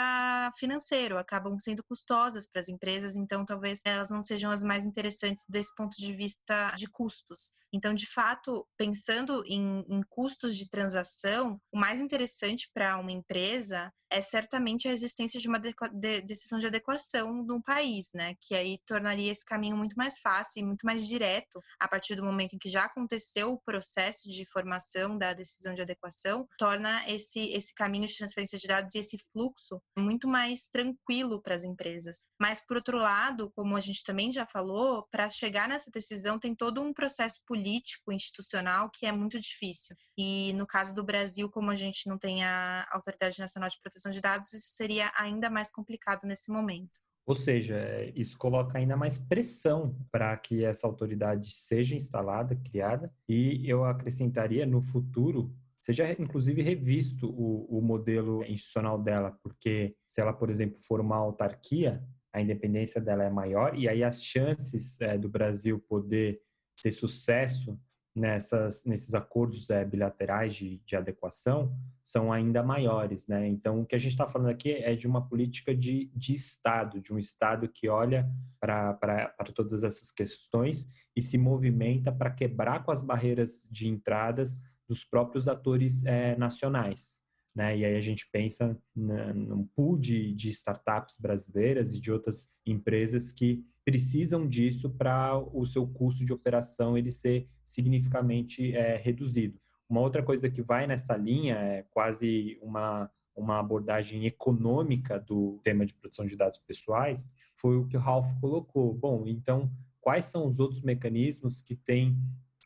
financeiro, 0.58 1.18
acabam 1.18 1.60
sendo 1.60 1.84
custosas 1.84 2.50
para 2.50 2.62
as 2.62 2.70
empresas, 2.70 3.14
então 3.18 3.46
talvez 3.46 3.82
elas 3.84 4.10
não 4.10 4.24
sejam 4.24 4.50
as 4.50 4.64
mais 4.64 4.86
interessantes 4.86 5.44
desse 5.50 5.76
ponto 5.76 5.98
de 5.98 6.14
vista 6.16 6.72
de 6.72 6.88
custos. 6.88 7.56
Então, 7.74 7.94
de 7.94 8.08
fato, 8.08 8.66
pensando 8.78 9.44
em, 9.46 9.84
em 9.90 10.02
custos 10.08 10.56
de 10.56 10.70
transação, 10.70 11.60
o 11.72 11.78
mais 11.78 12.00
interessante 12.00 12.70
para 12.72 13.00
uma 13.00 13.12
empresa 13.12 13.92
é 14.12 14.22
certamente 14.22 14.88
a 14.88 14.92
existência 14.92 15.40
de 15.40 15.48
uma 15.48 15.60
de 15.60 16.22
decisão 16.22 16.60
de 16.60 16.68
adequação 16.68 17.34
num 17.44 17.60
país, 17.60 18.12
né? 18.14 18.36
Que 18.42 18.54
aí 18.54 18.78
tornaria 18.86 19.32
esse 19.32 19.44
caminho 19.44 19.76
muito 19.76 19.96
mais 19.96 20.20
fácil 20.20 20.62
e 20.62 20.66
muito 20.66 20.86
mais 20.86 21.08
direto 21.08 21.60
a 21.80 21.88
partir 21.88 22.16
do 22.16 22.24
momento 22.24 22.54
em 22.54 22.60
que 22.60 22.70
já 22.70 22.86
aconteceu 22.86 23.54
o 23.54 23.62
processo 23.62 24.30
de 24.30 24.46
formação 24.46 25.18
da 25.18 25.34
decisão 25.34 25.74
de 25.74 25.82
adequação, 25.82 26.48
torna 26.60 27.10
esse, 27.10 27.40
esse 27.50 27.74
caminho 27.74 28.06
de 28.06 28.16
transferência 28.16 28.53
de 28.58 28.68
dados 28.68 28.94
e 28.96 29.00
esse 29.00 29.18
fluxo 29.32 29.82
muito 29.98 30.28
mais 30.28 30.68
tranquilo 30.70 31.42
para 31.42 31.56
as 31.56 31.64
empresas. 31.64 32.26
Mas, 32.40 32.66
por 32.66 32.78
outro 32.78 32.98
lado, 32.98 33.52
como 33.56 33.76
a 33.76 33.80
gente 33.80 34.04
também 34.04 34.32
já 34.32 34.46
falou, 34.46 35.08
para 35.12 35.30
chegar 35.30 35.68
nessa 35.68 35.90
decisão 35.92 36.40
tem 36.40 36.56
todo 36.56 36.82
um 36.82 36.94
processo 36.94 37.40
político, 37.48 38.12
institucional, 38.12 38.90
que 38.94 39.06
é 39.06 39.12
muito 39.12 39.40
difícil. 39.40 39.96
E 40.18 40.54
no 40.54 40.68
caso 40.68 40.94
do 40.94 41.04
Brasil, 41.04 41.50
como 41.50 41.72
a 41.72 41.76
gente 41.76 42.08
não 42.08 42.18
tem 42.18 42.44
a 42.44 42.88
Autoridade 42.92 43.40
Nacional 43.40 43.70
de 43.70 43.80
Proteção 43.82 44.12
de 44.12 44.22
dados, 44.22 44.54
isso 44.54 44.76
seria 44.76 45.12
ainda 45.16 45.50
mais 45.50 45.72
complicado 45.72 46.26
nesse 46.26 46.52
momento. 46.52 47.04
Ou 47.26 47.36
seja, 47.36 47.78
isso 48.16 48.38
coloca 48.38 48.78
ainda 48.78 48.98
mais 48.98 49.18
pressão 49.18 49.98
para 50.12 50.36
que 50.36 50.66
essa 50.66 50.86
autoridade 50.86 51.52
seja 51.52 51.96
instalada, 51.96 52.56
criada, 52.56 53.14
e 53.30 53.68
eu 53.68 53.86
acrescentaria 53.86 54.66
no 54.66 54.82
futuro 54.82 55.56
seja 55.84 56.10
inclusive 56.20 56.62
revisto 56.62 57.30
o, 57.30 57.78
o 57.78 57.82
modelo 57.82 58.44
institucional 58.46 58.98
dela, 58.98 59.38
porque 59.44 59.96
se 60.08 60.22
ela, 60.22 60.32
por 60.32 60.50
exemplo, 60.50 60.80
for 60.82 61.02
uma 61.02 61.18
autarquia, 61.18 62.02
a 62.32 62.42
independência 62.42 63.02
dela 63.02 63.24
é 63.24 63.30
maior 63.30 63.78
e 63.78 63.88
aí 63.88 64.04
as 64.04 64.24
chances 64.24 65.00
é, 65.02 65.18
do 65.18 65.30
Brasil 65.30 65.80
poder 65.88 66.42
ter 66.82 66.92
sucesso 66.92 67.78
nessas, 68.16 68.86
nesses 68.86 69.14
acordos 69.14 69.70
é, 69.70 69.84
bilaterais 69.84 70.56
de, 70.56 70.80
de, 70.86 70.96
adequação 70.96 71.76
são 72.02 72.32
ainda 72.32 72.62
maiores, 72.64 73.28
né? 73.28 73.48
Então, 73.48 73.82
o 73.82 73.86
que 73.86 73.96
a 73.96 73.98
gente 73.98 74.12
está 74.12 74.28
falando 74.28 74.50
aqui 74.50 74.72
é 74.72 74.96
de 74.96 75.08
uma 75.08 75.28
política 75.28 75.76
de, 75.76 76.12
de 76.16 76.34
Estado, 76.34 77.02
de 77.02 77.12
um 77.12 77.18
Estado 77.18 77.68
que 77.68 77.90
olha 77.90 78.30
para 78.60 79.34
todas 79.54 79.84
essas 79.84 80.12
questões 80.12 80.92
e 81.16 81.22
se 81.22 81.38
movimenta 81.38 82.12
para 82.12 82.32
quebrar 82.32 82.84
com 82.84 82.92
as 82.92 83.02
barreiras 83.02 83.68
de 83.72 83.88
entradas 83.88 84.62
dos 84.94 85.04
próprios 85.04 85.48
atores 85.48 86.06
é, 86.06 86.36
nacionais. 86.38 87.20
Né? 87.56 87.78
E 87.78 87.86
aí 87.86 87.96
a 87.96 88.02
gente 88.02 88.30
pensa 88.32 88.80
num 88.96 89.66
pool 89.76 89.98
de, 89.98 90.34
de 90.36 90.50
startups 90.50 91.18
brasileiras 91.20 91.94
e 91.94 92.00
de 92.00 92.12
outras 92.12 92.50
empresas 92.66 93.32
que 93.32 93.66
precisam 93.84 94.48
disso 94.48 94.90
para 94.92 95.38
o 95.38 95.66
seu 95.66 95.88
custo 95.88 96.24
de 96.24 96.32
operação 96.32 96.98
ele 96.98 97.12
ser 97.12 97.48
significativamente 97.66 98.76
é, 98.76 98.98
reduzido. 98.98 99.60
Uma 99.90 100.02
outra 100.02 100.24
coisa 100.24 100.50
que 100.50 100.62
vai 100.62 100.86
nessa 100.88 101.18
linha 101.18 101.56
é 101.56 101.84
quase 101.90 102.58
uma 102.62 103.10
uma 103.36 103.60
abordagem 103.60 104.28
econômica 104.28 105.20
do 105.20 105.60
tema 105.64 105.88
de 105.88 105.96
proteção 105.96 106.24
de 106.24 106.36
dados 106.36 106.60
pessoais 106.60 107.32
foi 107.56 107.78
o 107.78 107.88
que 107.88 107.98
o 107.98 108.00
Ralph 108.00 108.32
colocou. 108.40 108.94
Bom, 108.94 109.24
então 109.26 109.72
quais 110.00 110.26
são 110.26 110.46
os 110.46 110.60
outros 110.60 110.82
mecanismos 110.82 111.60
que 111.60 111.76
têm 111.76 112.16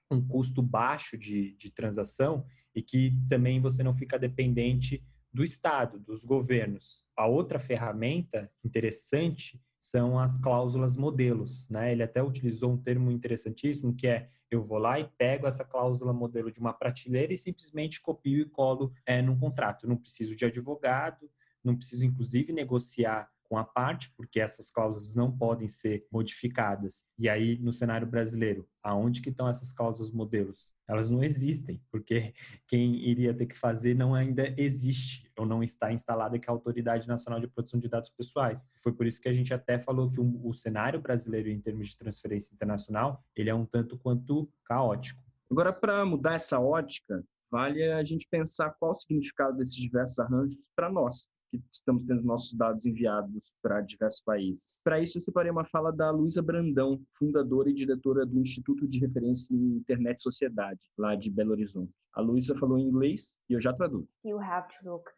um 0.09 0.25
custo 0.25 0.61
baixo 0.61 1.17
de, 1.17 1.53
de 1.53 1.71
transação 1.71 2.45
e 2.73 2.81
que 2.81 3.13
também 3.29 3.59
você 3.59 3.83
não 3.83 3.93
fica 3.93 4.17
dependente 4.17 5.03
do 5.33 5.43
Estado, 5.43 5.99
dos 5.99 6.23
governos. 6.23 7.03
A 7.15 7.27
outra 7.27 7.59
ferramenta 7.59 8.51
interessante 8.63 9.61
são 9.79 10.17
as 10.17 10.37
cláusulas 10.37 10.97
modelos, 10.97 11.69
né? 11.69 11.91
Ele 11.91 12.03
até 12.03 12.23
utilizou 12.23 12.71
um 12.71 12.77
termo 12.77 13.11
interessantíssimo 13.11 13.95
que 13.95 14.07
é 14.07 14.29
eu 14.49 14.63
vou 14.63 14.77
lá 14.77 14.99
e 14.99 15.07
pego 15.17 15.45
essa 15.45 15.65
cláusula 15.65 16.13
modelo 16.13 16.51
de 16.51 16.59
uma 16.59 16.73
prateleira 16.73 17.33
e 17.33 17.37
simplesmente 17.37 18.01
copio 18.01 18.41
e 18.41 18.45
colo 18.45 18.93
é, 19.05 19.21
num 19.21 19.37
contrato. 19.37 19.87
Não 19.87 19.97
preciso 19.97 20.35
de 20.35 20.45
advogado, 20.45 21.29
não 21.63 21.75
preciso 21.75 22.05
inclusive 22.05 22.53
negociar 22.53 23.29
com 23.49 23.57
a 23.57 23.63
parte, 23.63 24.11
porque 24.15 24.39
essas 24.39 24.69
cláusulas 24.71 25.15
não 25.15 25.31
podem 25.31 25.67
ser 25.67 26.05
modificadas. 26.11 27.05
E 27.17 27.29
aí, 27.29 27.57
no 27.59 27.71
cenário 27.71 28.07
brasileiro, 28.07 28.67
aonde 28.83 29.21
que 29.21 29.29
estão 29.29 29.47
essas 29.49 29.73
cláusulas 29.73 30.11
modelos? 30.11 30.69
Elas 30.87 31.09
não 31.09 31.21
existem, 31.21 31.81
porque 31.91 32.33
quem 32.65 32.95
iria 32.95 33.33
ter 33.33 33.45
que 33.45 33.57
fazer 33.57 33.93
não 33.93 34.15
ainda 34.15 34.53
existe 34.57 35.29
ou 35.37 35.45
não 35.45 35.61
está 35.61 35.91
instalada 35.91 36.39
que 36.39 36.49
é 36.49 36.51
a 36.51 36.53
Autoridade 36.53 37.07
Nacional 37.07 37.41
de 37.41 37.47
Proteção 37.47 37.79
de 37.79 37.89
Dados 37.89 38.09
Pessoais. 38.09 38.65
Foi 38.81 38.93
por 38.93 39.05
isso 39.05 39.21
que 39.21 39.27
a 39.27 39.33
gente 39.33 39.53
até 39.53 39.77
falou 39.77 40.09
que 40.09 40.19
o, 40.19 40.53
cenário 40.53 41.01
brasileiro 41.01 41.49
em 41.49 41.59
termos 41.59 41.89
de 41.89 41.97
transferência 41.97 42.53
internacional, 42.53 43.21
ele 43.35 43.49
é 43.49 43.53
um 43.53 43.65
tanto 43.65 43.97
quanto 43.97 44.49
caótico. 44.63 45.21
Agora, 45.51 45.73
para 45.73 46.05
mudar 46.05 46.35
essa 46.35 46.59
ótica, 46.59 47.23
vale 47.51 47.83
a 47.83 48.03
gente 48.03 48.27
pensar 48.29 48.71
qual 48.79 48.91
o 48.91 48.93
significado 48.93 49.57
desses 49.57 49.75
diversos 49.75 50.19
arranjos 50.19 50.57
para 50.75 50.89
nós, 50.89 51.27
que 51.49 51.61
estamos 51.71 52.03
tendo 52.03 52.23
nossos 52.23 52.53
dados 52.53 52.85
enviados 52.85 53.53
para 53.61 53.81
diversos 53.81 54.21
países. 54.21 54.81
Para 54.83 54.99
isso, 54.99 55.17
eu 55.17 55.21
separei 55.21 55.51
uma 55.51 55.65
fala 55.65 55.91
da 55.91 56.11
Luísa 56.11 56.41
Brandão, 56.41 57.01
fundadora 57.13 57.69
e 57.69 57.73
diretora 57.73 58.25
do 58.25 58.39
Instituto 58.39 58.87
de 58.87 58.99
Referência 58.99 59.53
em 59.53 59.77
Internet 59.77 60.17
e 60.17 60.21
Sociedade, 60.21 60.87
lá 60.97 61.15
de 61.15 61.31
Belo 61.31 61.51
Horizonte. 61.51 61.93
A 62.13 62.21
Luísa 62.21 62.57
falou 62.57 62.77
em 62.77 62.87
inglês 62.87 63.37
e 63.49 63.53
eu 63.53 63.61
já 63.61 63.73
traduzo. 63.73 64.07
You 64.23 64.39
have 64.39 64.67
to 64.79 64.89
look 64.89 65.09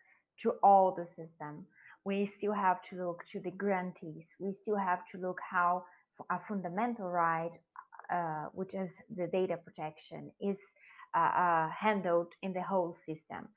to 0.44 0.54
all 0.62 0.94
the 0.94 1.06
system. 1.06 1.66
We 2.06 2.26
still 2.26 2.54
have 2.54 2.82
to 2.90 2.96
look 2.96 3.26
to 3.32 3.42
the 3.42 3.52
grantees. 3.52 4.36
We 4.40 4.52
still 4.54 4.78
have 4.78 5.04
to 5.12 5.18
look 5.18 5.40
how 5.42 5.84
a 6.30 6.40
fundamental 6.48 7.10
right, 7.10 7.58
uh, 8.10 8.50
which 8.54 8.74
is 8.74 8.96
the 9.10 9.28
data 9.28 9.58
protection, 9.58 10.32
is 10.40 10.58
uh, 11.16 11.20
uh, 11.20 11.70
handled 11.70 12.34
in 12.42 12.54
the 12.54 12.62
whole 12.62 12.94
system. 12.94 13.48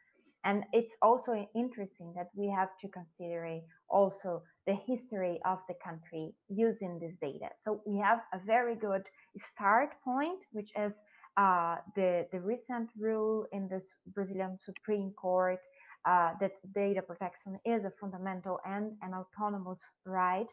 And 0.45 0.65
it's 0.73 0.97
also 1.03 1.49
interesting 1.55 2.13
that 2.17 2.31
we 2.35 2.49
have 2.49 2.71
to 2.81 2.89
consider 2.89 3.61
also 3.89 4.43
the 4.67 4.75
history 4.87 5.41
of 5.45 5.59
the 5.69 5.75
country 5.85 6.35
using 6.49 6.99
this 6.99 7.17
data. 7.17 7.51
So 7.61 7.81
we 7.87 7.99
have 7.99 8.21
a 8.33 8.39
very 8.45 8.75
good 8.75 9.03
start 9.37 9.91
point, 10.05 10.41
which 10.51 10.71
is 10.77 11.01
uh, 11.37 11.77
the, 11.95 12.27
the 12.33 12.41
recent 12.41 12.91
rule 12.99 13.47
in 13.53 13.69
the 13.69 13.81
Brazilian 14.15 14.59
Supreme 14.61 15.13
Court 15.13 15.61
uh, 16.05 16.33
that 16.41 16.53
data 16.75 17.03
protection 17.03 17.59
is 17.65 17.85
a 17.85 17.93
fundamental 18.01 18.59
and 18.67 18.93
an 19.03 19.15
autonomous 19.15 19.81
right. 20.05 20.49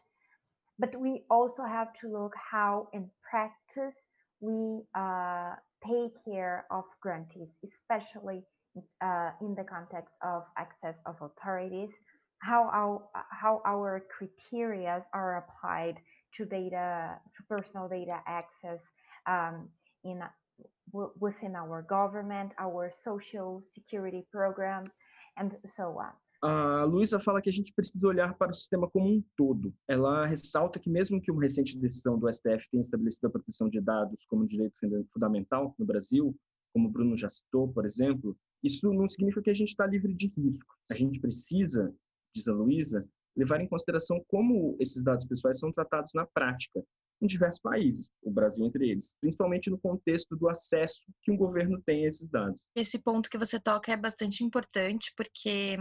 But 0.78 0.98
we 0.98 1.24
also 1.30 1.64
have 1.64 1.92
to 2.00 2.08
look 2.08 2.32
how 2.50 2.88
in 2.92 3.10
practice 3.28 4.06
we 4.40 4.82
uh, 4.94 5.54
take 5.86 6.12
care 6.24 6.66
of 6.70 6.84
grantees, 7.02 7.58
especially 7.64 8.44
uh, 9.02 9.30
in 9.40 9.54
the 9.54 9.64
context 9.64 10.14
of 10.22 10.44
access 10.56 11.02
of 11.06 11.16
authorities, 11.20 11.92
how 12.38 12.70
our, 12.72 13.02
how 13.30 13.60
our 13.66 14.04
criteria 14.16 15.04
are 15.12 15.44
applied 15.44 15.96
to 16.36 16.44
data, 16.44 17.18
to 17.36 17.42
personal 17.48 17.88
data 17.88 18.20
access 18.26 18.82
um, 19.26 19.68
in 20.04 20.22
within 20.92 21.54
our 21.54 21.82
government, 21.82 22.52
our 22.58 22.90
social 23.02 23.62
security 23.62 24.26
programs, 24.32 24.96
and 25.36 25.56
so 25.66 25.98
on. 25.98 26.12
A 26.42 26.84
Luísa 26.84 27.20
fala 27.20 27.42
que 27.42 27.50
a 27.50 27.52
gente 27.52 27.72
precisa 27.74 28.06
olhar 28.06 28.34
para 28.34 28.50
o 28.50 28.54
sistema 28.54 28.88
como 28.88 29.06
um 29.06 29.22
todo. 29.36 29.74
Ela 29.86 30.24
ressalta 30.26 30.80
que, 30.80 30.88
mesmo 30.88 31.20
que 31.20 31.30
uma 31.30 31.42
recente 31.42 31.78
decisão 31.78 32.18
do 32.18 32.32
STF 32.32 32.66
tenha 32.70 32.82
estabelecido 32.82 33.26
a 33.26 33.30
proteção 33.30 33.68
de 33.68 33.78
dados 33.78 34.24
como 34.24 34.44
um 34.44 34.46
direito 34.46 34.78
fundamental 35.12 35.74
no 35.78 35.84
Brasil, 35.84 36.34
como 36.72 36.88
o 36.88 36.90
Bruno 36.90 37.14
já 37.14 37.28
citou, 37.28 37.68
por 37.68 37.84
exemplo, 37.84 38.34
isso 38.62 38.92
não 38.92 39.08
significa 39.08 39.42
que 39.42 39.50
a 39.50 39.54
gente 39.54 39.68
está 39.68 39.86
livre 39.86 40.14
de 40.14 40.28
risco. 40.36 40.74
A 40.90 40.94
gente 40.94 41.20
precisa, 41.20 41.94
diz 42.34 42.46
a 42.46 42.52
Luísa, 42.52 43.06
levar 43.36 43.60
em 43.60 43.68
consideração 43.68 44.22
como 44.28 44.76
esses 44.80 45.02
dados 45.02 45.24
pessoais 45.26 45.58
são 45.58 45.72
tratados 45.72 46.12
na 46.14 46.26
prática 46.26 46.84
em 47.22 47.26
diversos 47.26 47.60
países, 47.60 48.10
o 48.22 48.30
Brasil 48.30 48.64
entre 48.64 48.90
eles, 48.90 49.14
principalmente 49.20 49.68
no 49.68 49.78
contexto 49.78 50.34
do 50.36 50.48
acesso 50.48 51.04
que 51.22 51.30
um 51.30 51.36
governo 51.36 51.80
tem 51.84 52.04
a 52.04 52.08
esses 52.08 52.28
dados. 52.28 52.62
Esse 52.74 52.98
ponto 52.98 53.28
que 53.28 53.36
você 53.36 53.60
toca 53.60 53.92
é 53.92 53.96
bastante 53.96 54.42
importante 54.42 55.12
porque 55.14 55.76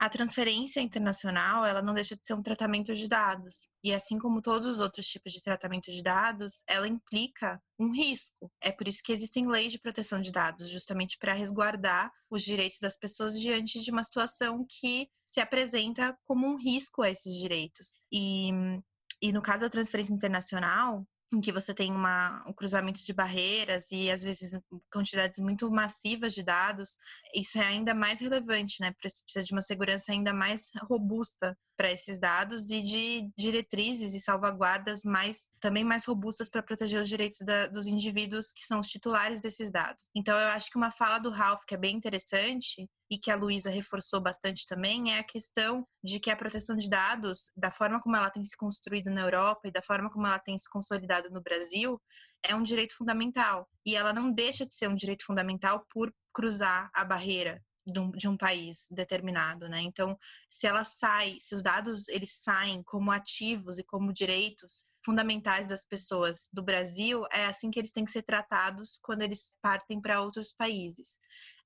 a 0.00 0.08
transferência 0.08 0.80
internacional, 0.80 1.66
ela 1.66 1.82
não 1.82 1.92
deixa 1.92 2.16
de 2.16 2.26
ser 2.26 2.32
um 2.32 2.42
tratamento 2.42 2.94
de 2.94 3.06
dados. 3.06 3.68
E 3.84 3.92
assim 3.92 4.18
como 4.18 4.40
todos 4.40 4.66
os 4.66 4.80
outros 4.80 5.06
tipos 5.06 5.30
de 5.30 5.42
tratamento 5.42 5.90
de 5.92 6.02
dados, 6.02 6.62
ela 6.66 6.88
implica 6.88 7.62
um 7.78 7.92
risco. 7.92 8.50
É 8.62 8.72
por 8.72 8.88
isso 8.88 9.02
que 9.04 9.12
existem 9.12 9.46
leis 9.46 9.72
de 9.72 9.78
proteção 9.78 10.22
de 10.22 10.32
dados, 10.32 10.70
justamente 10.70 11.18
para 11.18 11.34
resguardar 11.34 12.10
os 12.30 12.42
direitos 12.42 12.78
das 12.80 12.96
pessoas 12.96 13.38
diante 13.38 13.78
de 13.78 13.90
uma 13.90 14.02
situação 14.02 14.64
que 14.66 15.06
se 15.22 15.38
apresenta 15.38 16.16
como 16.24 16.46
um 16.46 16.56
risco 16.56 17.02
a 17.02 17.10
esses 17.10 17.34
direitos. 17.34 18.00
E, 18.10 18.48
e 19.20 19.32
no 19.34 19.42
caso 19.42 19.64
da 19.64 19.70
transferência 19.70 20.14
internacional, 20.14 21.06
em 21.32 21.40
que 21.40 21.52
você 21.52 21.72
tem 21.72 21.92
uma, 21.92 22.44
um 22.46 22.52
cruzamento 22.52 23.00
de 23.04 23.12
barreiras 23.12 23.90
e 23.92 24.10
às 24.10 24.22
vezes 24.22 24.58
quantidades 24.92 25.38
muito 25.38 25.70
massivas 25.70 26.34
de 26.34 26.42
dados, 26.42 26.98
isso 27.34 27.58
é 27.58 27.66
ainda 27.66 27.94
mais 27.94 28.20
relevante, 28.20 28.80
né? 28.80 28.92
Precisa 29.00 29.42
de 29.42 29.52
uma 29.52 29.62
segurança 29.62 30.12
ainda 30.12 30.32
mais 30.32 30.70
robusta 30.82 31.56
para 31.76 31.90
esses 31.90 32.18
dados 32.18 32.70
e 32.70 32.82
de 32.82 33.30
diretrizes 33.38 34.12
e 34.12 34.20
salvaguardas 34.20 35.04
mais 35.04 35.48
também 35.60 35.84
mais 35.84 36.04
robustas 36.04 36.50
para 36.50 36.62
proteger 36.62 37.00
os 37.00 37.08
direitos 37.08 37.38
da, 37.40 37.68
dos 37.68 37.86
indivíduos 37.86 38.52
que 38.52 38.64
são 38.64 38.80
os 38.80 38.88
titulares 38.88 39.40
desses 39.40 39.70
dados. 39.70 40.02
Então 40.14 40.38
eu 40.38 40.48
acho 40.48 40.70
que 40.70 40.76
uma 40.76 40.90
fala 40.90 41.18
do 41.18 41.30
Ralph 41.30 41.62
que 41.66 41.74
é 41.74 41.78
bem 41.78 41.96
interessante 41.96 42.88
e 43.10 43.18
que 43.18 43.30
a 43.30 43.36
Luísa 43.36 43.70
reforçou 43.70 44.20
bastante 44.20 44.66
também 44.66 45.12
é 45.12 45.18
a 45.18 45.24
questão 45.24 45.86
de 46.02 46.20
que 46.20 46.30
a 46.30 46.36
proteção 46.36 46.76
de 46.76 46.88
dados, 46.88 47.50
da 47.56 47.70
forma 47.70 48.00
como 48.00 48.16
ela 48.16 48.30
tem 48.30 48.44
se 48.44 48.56
construído 48.56 49.10
na 49.10 49.22
Europa 49.22 49.66
e 49.66 49.72
da 49.72 49.82
forma 49.82 50.10
como 50.10 50.26
ela 50.26 50.38
tem 50.38 50.56
se 50.56 50.70
consolidado 50.70 51.28
no 51.30 51.42
Brasil, 51.42 52.00
é 52.42 52.54
um 52.54 52.62
direito 52.62 52.96
fundamental. 52.96 53.68
E 53.84 53.96
ela 53.96 54.12
não 54.12 54.32
deixa 54.32 54.64
de 54.64 54.74
ser 54.74 54.88
um 54.88 54.94
direito 54.94 55.24
fundamental 55.24 55.84
por 55.90 56.14
cruzar 56.32 56.88
a 56.94 57.04
barreira 57.04 57.60
de 58.16 58.28
um, 58.28 58.36
país 58.36 58.86
determinado, 58.90 59.68
né? 59.68 59.80
Então, 59.80 60.16
se 60.48 60.66
ela 60.66 60.84
sai, 60.84 61.36
se 61.40 61.54
os 61.54 61.62
dados 61.62 62.08
eles 62.08 62.34
saem 62.40 62.82
como 62.84 63.10
ativos 63.10 63.78
e 63.78 63.84
como 63.84 64.12
direitos 64.12 64.86
fundamentais 65.04 65.66
das 65.66 65.84
pessoas 65.84 66.48
do 66.52 66.62
Brasil, 66.62 67.24
é 67.32 67.46
assim 67.46 67.70
que 67.70 67.78
eles 67.78 67.90
têm 67.90 68.04
que 68.04 68.12
ser 68.12 68.22
tratados 68.22 68.98
quando 69.02 69.22
eles 69.22 69.56
partem 69.62 70.00
para 70.00 70.20
outros 70.20 70.52
países. 70.52 71.18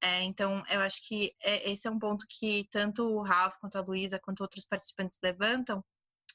É, 0.04 0.22
então, 0.22 0.62
eu 0.68 0.80
acho 0.80 1.00
que 1.08 1.34
é, 1.42 1.70
esse 1.70 1.88
é 1.88 1.90
um 1.90 1.98
ponto 1.98 2.26
que 2.28 2.68
tanto 2.70 3.04
o 3.08 3.22
Ralph 3.22 3.54
quanto 3.58 3.78
a 3.78 3.80
Luísa, 3.80 4.20
quanto 4.22 4.42
outros 4.42 4.66
participantes 4.66 5.18
levantam, 5.22 5.82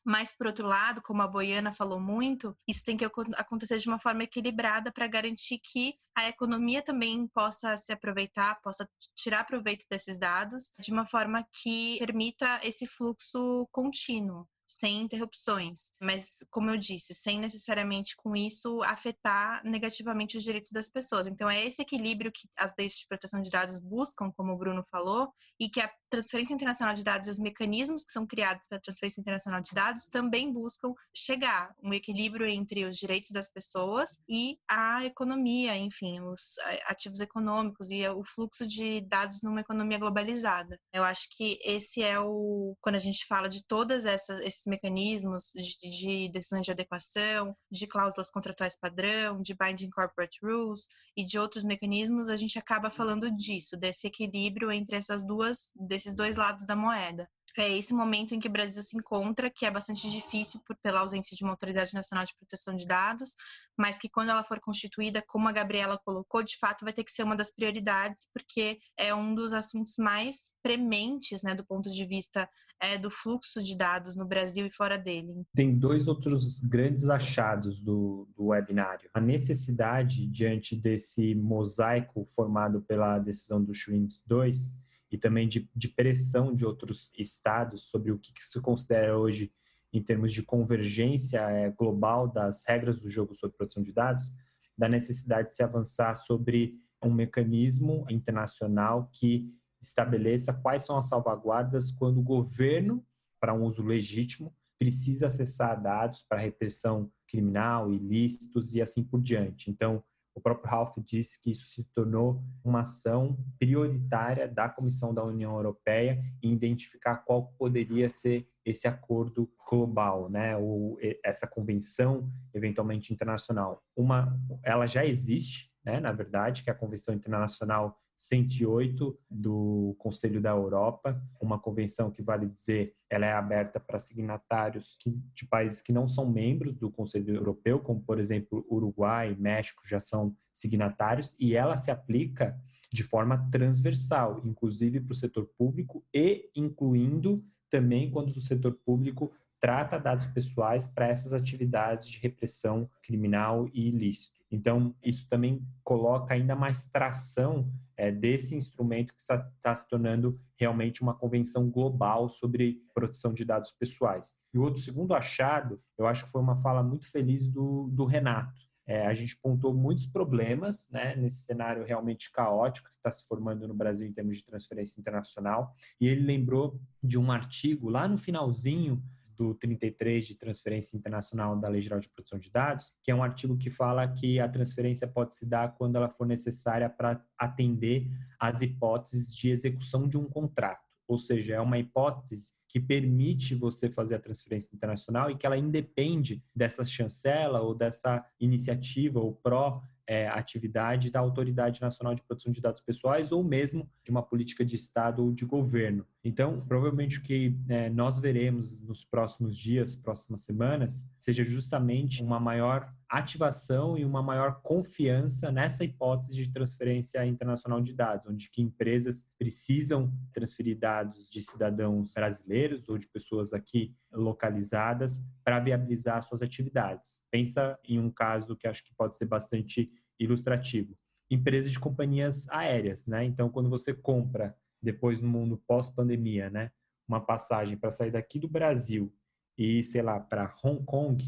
mas, 0.04 0.36
por 0.36 0.48
outro 0.48 0.66
lado, 0.68 1.04
como 1.04 1.22
a 1.22 1.28
Boiana 1.28 1.72
falou 1.72 2.00
muito, 2.00 2.58
isso 2.68 2.84
tem 2.84 2.98
que 2.98 3.06
acontecer 3.06 3.78
de 3.78 3.88
uma 3.88 4.00
forma 4.00 4.24
equilibrada 4.24 4.92
para 4.92 5.06
garantir 5.06 5.60
que 5.60 5.94
a 6.16 6.28
economia 6.28 6.82
também 6.82 7.28
possa 7.28 7.78
se 7.78 7.92
aproveitar, 7.92 8.60
possa 8.62 8.90
tirar 9.16 9.46
proveito 9.46 9.86
desses 9.88 10.18
dados 10.18 10.72
de 10.80 10.92
uma 10.92 11.06
forma 11.06 11.46
que 11.62 12.00
permita 12.00 12.60
esse 12.64 12.88
fluxo 12.88 13.68
contínuo 13.72 14.48
sem 14.70 15.02
interrupções, 15.02 15.92
mas 16.00 16.46
como 16.52 16.70
eu 16.70 16.78
disse, 16.78 17.16
sem 17.16 17.40
necessariamente 17.40 18.16
com 18.16 18.36
isso 18.36 18.82
afetar 18.84 19.62
negativamente 19.66 20.38
os 20.38 20.44
direitos 20.44 20.72
das 20.72 20.90
pessoas. 20.90 21.26
Então 21.28 21.50
é 21.50 21.66
esse 21.66 21.82
equilíbrio 21.82 22.32
que 22.32 22.48
as 22.56 22.74
leis 22.78 22.94
de 22.94 23.08
proteção 23.08 23.42
de 23.42 23.50
dados 23.50 23.80
buscam, 23.80 24.32
como 24.32 24.54
o 24.54 24.58
Bruno 24.58 24.86
falou, 24.92 25.34
e 25.60 25.70
que 25.70 25.82
a 25.82 25.92
transferência 26.10 26.54
internacional 26.54 26.94
de 26.94 27.04
dados 27.04 27.28
e 27.28 27.32
os 27.32 27.40
mecanismos 27.40 28.06
que 28.06 28.12
são 28.12 28.26
criados 28.26 28.66
para 28.68 28.78
a 28.78 28.82
transferência 28.82 29.20
internacional 29.20 29.62
de 29.62 29.74
dados 29.74 30.08
também 30.08 30.52
buscam 30.52 30.94
chegar 31.14 31.74
um 31.84 31.94
equilíbrio 31.94 32.48
entre 32.48 32.86
os 32.86 32.96
direitos 32.96 33.32
das 33.32 33.50
pessoas 33.50 34.18
e 34.28 34.58
a 34.70 35.06
economia, 35.06 35.76
enfim, 35.78 36.22
os 36.22 36.56
ativos 36.86 37.20
econômicos 37.20 37.92
e 37.92 38.08
o 38.08 38.24
fluxo 38.24 38.68
de 38.68 39.02
dados 39.02 39.42
numa 39.42 39.62
economia 39.62 39.98
globalizada. 39.98 40.80
Eu 40.94 41.04
acho 41.04 41.28
que 41.36 41.60
esse 41.64 42.02
é 42.02 42.20
o 42.20 42.76
quando 42.82 42.96
a 42.96 43.00
gente 43.00 43.26
fala 43.26 43.50
de 43.50 43.66
todas 43.66 44.06
essas 44.06 44.40
esses 44.60 44.66
mecanismos 44.66 45.52
de, 45.56 45.90
de 45.90 46.30
decisões 46.30 46.66
de 46.66 46.72
adequação, 46.72 47.56
de 47.72 47.88
cláusulas 47.88 48.30
contratuais 48.30 48.78
padrão, 48.78 49.42
de 49.42 49.56
binding 49.56 49.90
corporate 49.90 50.40
rules 50.44 50.88
e 51.16 51.24
de 51.24 51.40
outros 51.40 51.64
mecanismos, 51.64 52.30
a 52.30 52.36
gente 52.36 52.60
acaba 52.60 52.92
falando 52.92 53.32
disso, 53.32 53.78
desse 53.78 54.08
equilíbrio 54.08 54.72
entre 54.72 54.98
essas 54.98 55.26
duas, 55.26 55.72
desses 55.76 56.16
dois 56.16 56.36
lados 56.36 56.66
da 56.66 56.76
moeda 56.76 57.30
é 57.62 57.78
esse 57.78 57.94
momento 57.94 58.34
em 58.34 58.40
que 58.40 58.48
o 58.48 58.52
Brasil 58.52 58.82
se 58.82 58.98
encontra, 58.98 59.50
que 59.50 59.66
é 59.66 59.72
bastante 59.72 60.10
difícil 60.10 60.60
por, 60.66 60.76
pela 60.78 61.00
ausência 61.00 61.36
de 61.36 61.44
uma 61.44 61.52
autoridade 61.52 61.94
nacional 61.94 62.26
de 62.26 62.36
proteção 62.36 62.76
de 62.76 62.86
dados, 62.86 63.36
mas 63.78 63.98
que 63.98 64.10
quando 64.10 64.30
ela 64.30 64.44
for 64.44 64.60
constituída, 64.60 65.24
como 65.28 65.48
a 65.48 65.52
Gabriela 65.52 66.00
colocou, 66.04 66.44
de 66.44 66.58
fato 66.58 66.84
vai 66.84 66.94
ter 66.94 67.04
que 67.04 67.12
ser 67.12 67.24
uma 67.24 67.36
das 67.36 67.54
prioridades, 67.54 68.28
porque 68.34 68.80
é 68.98 69.14
um 69.14 69.34
dos 69.34 69.54
assuntos 69.54 69.96
mais 69.98 70.54
prementes, 70.62 71.44
né, 71.44 71.56
do 71.56 71.66
ponto 71.66 71.90
de 71.90 72.06
vista 72.06 72.50
é, 72.82 72.98
do 72.98 73.12
fluxo 73.12 73.62
de 73.62 73.76
dados 73.76 74.16
no 74.16 74.26
Brasil 74.26 74.66
e 74.66 74.74
fora 74.74 74.98
dele. 74.98 75.44
Tem 75.54 75.78
dois 75.78 76.08
outros 76.08 76.60
grandes 76.62 77.10
achados 77.10 77.82
do, 77.82 78.28
do 78.36 78.48
webinário. 78.48 79.10
A 79.14 79.20
necessidade, 79.20 80.26
diante 80.28 80.76
desse 80.76 81.36
mosaico 81.36 82.28
formado 82.34 82.82
pela 82.82 83.20
decisão 83.20 83.64
do 83.64 83.74
Schwinn 83.74 84.08
2, 84.26 84.80
e 85.12 85.18
também 85.18 85.48
de, 85.48 85.70
de 85.76 85.88
pressão 85.88 86.56
de 86.56 86.66
outros 86.66 87.12
estados 87.18 87.84
sobre 87.90 88.12
o 88.12 88.20
que, 88.20 88.34
que 88.34 88.44
se 88.44 88.60
considera 88.62 89.18
hoje 89.18 89.52
em 89.92 90.02
termos 90.02 90.32
de 90.32 90.44
convergência 90.44 91.40
é, 91.40 91.72
global 91.72 92.28
das 92.28 92.64
regras 92.68 93.02
do 93.02 93.10
jogo 93.10 93.34
sobre 93.34 93.58
proteção 93.58 93.82
de 93.82 93.92
dados, 93.92 94.32
da 94.78 94.88
necessidade 94.88 95.50
de 95.50 95.56
se 95.56 95.64
avançar 95.64 96.16
sobre 96.16 96.80
um 97.04 97.12
mecanismo 97.12 98.06
internacional 98.10 99.10
que 99.12 99.52
estabeleça 99.82 100.54
quais 100.54 100.86
são 100.86 100.98
as 100.98 101.08
salvaguardas 101.08 101.92
quando 101.92 102.20
o 102.20 102.24
governo, 102.24 103.04
para 103.40 103.54
um 103.54 103.64
uso 103.64 103.82
legítimo, 103.82 104.54
precisa 104.78 105.28
acessar 105.28 105.82
dados 105.82 106.24
para 106.28 106.40
repressão 106.40 107.12
criminal, 107.28 107.94
ilícitos 107.94 108.74
e 108.76 108.82
assim 108.82 109.04
por 109.04 109.22
diante. 109.22 109.70
Então, 109.70 110.04
o 110.40 110.42
próprio 110.42 110.72
Ralph 110.72 110.98
disse 111.06 111.40
que 111.40 111.52
isso 111.52 111.68
se 111.68 111.84
tornou 111.94 112.42
uma 112.64 112.82
ação 112.82 113.38
prioritária 113.60 114.48
da 114.48 114.70
Comissão 114.70 115.14
da 115.14 115.24
União 115.24 115.54
Europeia 115.54 116.24
em 116.42 116.54
identificar 116.54 117.18
qual 117.18 117.48
poderia 117.58 118.10
ser 118.10 118.48
esse 118.66 118.88
acordo 118.88 119.52
global, 119.70 120.30
né, 120.30 120.56
ou 120.56 120.98
essa 121.24 121.46
convenção 121.46 122.32
eventualmente 122.54 123.14
internacional. 123.14 123.84
Uma, 123.96 124.40
ela 124.64 124.86
já 124.86 125.06
existe, 125.06 125.70
né, 125.84 126.00
na 126.00 126.14
verdade, 126.14 126.64
que 126.64 126.70
é 126.70 126.74
a 126.74 126.78
Convenção 126.78 127.14
Internacional 127.14 128.00
108 128.20 129.18
do 129.32 129.96
Conselho 129.98 130.42
da 130.42 130.50
Europa, 130.50 131.24
uma 131.40 131.58
convenção 131.58 132.12
que 132.12 132.22
vale 132.22 132.48
dizer, 132.48 132.94
ela 133.10 133.26
é 133.26 133.32
aberta 133.32 133.80
para 133.80 133.98
signatários 133.98 134.98
de 135.34 135.46
países 135.46 135.82
que 135.82 135.94
não 135.94 136.06
são 136.06 136.30
membros 136.30 136.76
do 136.76 136.92
Conselho 136.92 137.34
Europeu, 137.34 137.80
como 137.80 138.02
por 138.02 138.20
exemplo 138.20 138.66
Uruguai, 138.70 139.38
México 139.40 139.88
já 139.88 140.02
são 140.02 140.36
signatários 140.52 141.34
e 141.40 141.56
ela 141.56 141.78
se 141.78 141.92
aplica 141.92 142.60
de 142.92 143.04
forma 143.04 143.50
transversal, 143.50 144.42
inclusive 144.44 145.00
para 145.00 145.14
o 145.14 145.16
setor 145.16 145.50
público 145.58 146.04
e 146.14 146.50
incluindo 146.54 147.42
também 147.70 148.12
quando 148.12 148.32
o 148.32 148.42
setor 148.42 148.74
público 148.86 149.32
trata 149.62 149.98
dados 149.98 150.28
pessoais 150.28 150.86
para 150.88 151.08
essas 151.08 151.32
atividades 151.32 152.06
de 152.06 152.20
repressão 152.20 152.90
criminal 153.02 153.70
e 153.74 153.88
ilícito. 153.88 154.39
Então, 154.52 154.96
isso 155.04 155.28
também 155.30 155.62
coloca 155.84 156.34
ainda 156.34 156.56
mais 156.56 156.88
tração 156.88 157.72
é, 157.96 158.12
desse 158.12 158.56
instrumento 158.56 159.14
que 159.14 159.22
está, 159.22 159.76
se 159.76 159.88
tornando 159.88 160.40
realmente 160.58 161.02
uma 161.02 161.14
convenção 161.14 161.70
global 161.70 162.30
sobre 162.30 162.82
proteção 162.94 163.34
de 163.34 163.46
dados 163.46 163.72
pessoais. 163.72 164.38
E 164.54 164.58
o 164.58 164.62
outro 164.64 164.82
segundo 164.82 165.14
achado, 165.14 165.82
eu 165.98 166.08
acho 166.08 166.26
que 166.26 166.32
foi 166.32 166.42
uma 166.42 166.56
fala 166.56 166.82
muito 166.82 167.10
feliz 167.12 167.48
do, 167.48 167.90
do 167.92 168.06
Renato. 168.06 168.70
É, 168.88 169.06
a 169.06 169.14
gente 169.14 169.38
pontou 169.38 169.72
muitos 169.72 170.08
problemas 170.08 170.90
né, 170.90 171.16
nesse 171.16 171.42
cenário 171.42 171.86
realmente 171.86 172.32
caótico 172.32 172.90
que 172.90 172.96
está 172.96 173.12
se 173.12 173.28
formando 173.28 173.68
no 173.68 173.74
Brasil 173.76 174.08
em 174.08 174.12
termos 174.12 174.38
de 174.38 174.44
transferência 174.44 175.00
internacional. 175.00 175.76
E 176.02 176.08
ele 176.08 176.22
lembrou 176.22 176.82
de 177.04 177.20
um 177.20 177.32
artigo 177.32 177.88
lá 177.88 178.08
no 178.08 178.18
finalzinho 178.18 179.00
do 179.40 179.56
33 179.56 180.28
de 180.28 180.36
transferência 180.36 180.98
internacional 180.98 181.56
da 181.56 181.70
Lei 181.70 181.80
Geral 181.80 182.02
de 182.02 182.10
Proteção 182.10 182.38
de 182.38 182.52
Dados, 182.52 182.92
que 183.02 183.10
é 183.10 183.16
um 183.16 183.24
artigo 183.24 183.58
que 183.58 183.70
fala 183.70 184.06
que 184.06 184.38
a 184.38 184.50
transferência 184.50 185.08
pode 185.08 185.34
se 185.34 185.46
dar 185.46 185.76
quando 185.76 185.96
ela 185.96 186.10
for 186.10 186.28
necessária 186.28 186.90
para 186.90 187.24
atender 187.38 188.06
às 188.38 188.62
hipóteses 188.62 189.34
de 189.34 189.50
execução 189.50 190.10
de 190.10 190.18
um 190.18 190.26
contrato. 190.26 190.90
Ou 191.08 191.18
seja, 191.18 191.56
é 191.56 191.62
uma 191.62 191.80
hipótese 191.80 192.52
que 192.68 192.82
permite 192.82 193.56
você 193.56 193.90
fazer 193.90 194.16
a 194.16 194.20
transferência 194.20 194.76
internacional 194.76 195.32
e 195.32 195.38
que 195.38 195.46
ela 195.46 195.58
independe 195.58 196.44
dessa 196.54 196.84
chancela 196.84 197.62
ou 197.62 197.74
dessa 197.74 198.24
iniciativa 198.40 199.20
ou 199.20 199.34
pró 199.34 199.82
é, 200.10 200.28
atividade 200.28 201.12
da 201.12 201.20
Autoridade 201.20 201.80
Nacional 201.80 202.16
de 202.16 202.24
Proteção 202.24 202.52
de 202.52 202.60
Dados 202.60 202.82
Pessoais 202.82 203.32
ou 203.32 203.44
mesmo 203.44 203.88
de 204.04 204.10
uma 204.10 204.24
política 204.24 204.66
de 204.66 204.76
Estado 204.76 205.24
ou 205.24 205.32
de 205.32 205.46
governo. 205.46 206.04
Então, 206.24 206.66
provavelmente 206.68 207.20
o 207.20 207.22
que 207.22 207.56
é, 207.70 207.92
nós 207.92 208.18
veremos 208.18 208.82
nos 208.82 209.06
próximos 209.06 209.56
dias, 209.56 209.96
próximas 209.96 210.42
semanas, 210.42 211.08
seja 211.20 211.44
justamente 211.44 212.24
uma 212.24 212.40
maior 212.40 212.92
ativação 213.10 213.98
e 213.98 214.06
uma 214.06 214.22
maior 214.22 214.62
confiança 214.62 215.52
nessa 215.52 215.84
hipótese 215.84 216.36
de 216.36 216.52
transferência 216.52 217.26
internacional 217.26 217.82
de 217.82 217.92
dados, 217.92 218.28
onde 218.28 218.50
que 218.50 218.62
empresas 218.62 219.26
precisam 219.38 220.14
transferir 220.32 220.78
dados 220.78 221.32
de 221.32 221.42
cidadãos 221.42 222.14
brasileiros 222.14 222.88
ou 222.88 223.00
de 223.00 223.08
pessoas 223.08 223.52
aqui 223.52 223.96
localizadas 224.12 225.26
para 225.44 225.60
viabilizar 225.60 226.22
suas 226.22 226.44
atividades. 226.44 227.20
Pensa 227.32 227.80
em 227.84 227.98
um 227.98 228.12
caso 228.12 228.56
que 228.56 228.68
acho 228.68 228.84
que 228.84 228.94
pode 228.94 229.18
ser 229.18 229.26
bastante 229.26 229.92
ilustrativo. 230.20 230.96
Empresas 231.32 231.72
de 231.72 231.80
companhias 231.80 232.48
aéreas, 232.50 233.08
né? 233.08 233.24
Então, 233.24 233.50
quando 233.50 233.70
você 233.70 233.94
compra, 233.94 234.56
depois 234.82 235.20
no 235.20 235.28
mundo 235.28 235.62
pós-pandemia, 235.68 236.50
né? 236.50 236.72
Uma 237.08 237.22
passagem 237.22 237.76
para 237.76 237.92
sair 237.92 238.12
daqui 238.12 238.38
do 238.38 238.48
Brasil 238.48 239.12
e, 239.58 239.84
sei 239.84 240.02
lá, 240.02 240.20
para 240.20 240.56
Hong 240.64 240.84
Kong, 240.86 241.24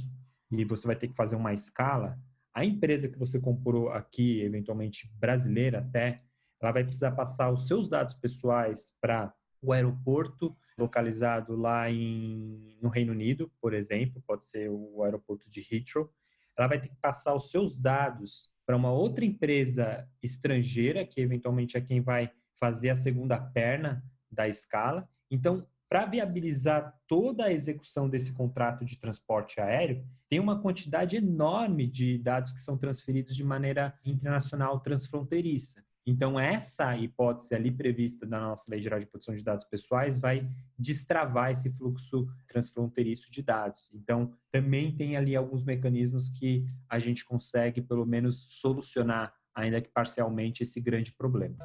e 0.52 0.66
você 0.66 0.86
vai 0.86 0.96
ter 0.96 1.08
que 1.08 1.16
fazer 1.16 1.36
uma 1.36 1.54
escala, 1.54 2.20
a 2.54 2.66
empresa 2.66 3.08
que 3.08 3.18
você 3.18 3.40
comprou 3.40 3.90
aqui, 3.90 4.42
eventualmente 4.42 5.10
brasileira 5.18 5.80
até, 5.80 6.22
ela 6.62 6.72
vai 6.72 6.84
precisar 6.84 7.12
passar 7.12 7.50
os 7.52 7.68
seus 7.68 7.90
dados 7.90 8.14
pessoais 8.14 8.94
para 9.02 9.34
o 9.62 9.72
aeroporto 9.72 10.56
localizado 10.78 11.56
lá 11.56 11.90
em, 11.90 12.78
no 12.82 12.90
Reino 12.90 13.12
Unido, 13.12 13.52
por 13.62 13.74
exemplo, 13.74 14.22
pode 14.26 14.46
ser 14.46 14.70
o 14.70 15.04
aeroporto 15.04 15.50
de 15.50 15.62
Heathrow. 15.62 16.12
Ela 16.58 16.68
vai 16.68 16.82
ter 16.82 16.90
que 16.90 16.98
passar 16.98 17.34
os 17.36 17.50
seus 17.50 17.78
dados 17.78 18.50
para 18.66 18.76
uma 18.76 18.92
outra 18.92 19.24
empresa 19.24 20.08
estrangeira, 20.22 21.06
que 21.06 21.22
eventualmente 21.22 21.78
é 21.78 21.82
quem 21.82 22.02
vai 22.02 22.32
fazer 22.60 22.90
a 22.90 22.96
segunda 22.96 23.40
perna 23.40 24.04
da 24.32 24.48
escala. 24.48 25.08
Então, 25.30 25.68
para 25.92 26.06
viabilizar 26.06 26.98
toda 27.06 27.44
a 27.44 27.52
execução 27.52 28.08
desse 28.08 28.32
contrato 28.32 28.86
de 28.86 28.98
transporte 28.98 29.60
aéreo, 29.60 30.02
tem 30.30 30.40
uma 30.40 30.62
quantidade 30.62 31.18
enorme 31.18 31.86
de 31.86 32.18
dados 32.18 32.54
que 32.54 32.62
são 32.62 32.78
transferidos 32.78 33.36
de 33.36 33.44
maneira 33.44 33.94
internacional 34.06 34.80
transfronteiriça. 34.80 35.84
Então, 36.08 36.40
essa 36.40 36.96
hipótese 36.96 37.54
ali 37.54 37.70
prevista 37.70 38.26
da 38.26 38.40
nossa 38.40 38.72
Lei 38.72 38.82
Geral 38.82 39.02
de 39.02 39.06
Proteção 39.06 39.36
de 39.36 39.44
Dados 39.44 39.66
Pessoais 39.66 40.18
vai 40.18 40.44
destravar 40.80 41.52
esse 41.52 41.70
fluxo 41.74 42.26
transfronteiriço 42.48 43.30
de 43.30 43.44
dados. 43.44 43.92
Então, 43.94 44.32
também 44.50 44.96
tem 44.96 45.18
ali 45.18 45.36
alguns 45.36 45.62
mecanismos 45.62 46.30
que 46.30 46.62
a 46.88 47.00
gente 47.00 47.26
consegue, 47.26 47.82
pelo 47.82 48.06
menos, 48.06 48.38
solucionar, 48.62 49.34
ainda 49.54 49.82
que 49.82 49.90
parcialmente, 49.90 50.64
esse 50.64 50.80
grande 50.80 51.12
problema. 51.12 51.58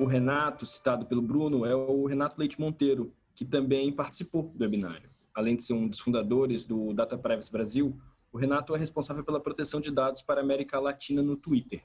O 0.00 0.06
Renato, 0.06 0.64
citado 0.64 1.04
pelo 1.04 1.20
Bruno, 1.20 1.66
é 1.66 1.74
o 1.74 2.06
Renato 2.06 2.40
Leite 2.40 2.58
Monteiro, 2.58 3.14
que 3.34 3.44
também 3.44 3.92
participou 3.92 4.44
do 4.44 4.64
webinário. 4.64 5.10
Além 5.34 5.54
de 5.54 5.62
ser 5.62 5.74
um 5.74 5.86
dos 5.86 6.00
fundadores 6.00 6.64
do 6.64 6.94
Data 6.94 7.18
Privacy 7.18 7.52
Brasil, 7.52 8.00
o 8.32 8.38
Renato 8.38 8.74
é 8.74 8.78
responsável 8.78 9.22
pela 9.22 9.38
proteção 9.38 9.78
de 9.78 9.90
dados 9.90 10.22
para 10.22 10.40
a 10.40 10.42
América 10.42 10.80
Latina 10.80 11.20
no 11.20 11.36
Twitter. 11.36 11.82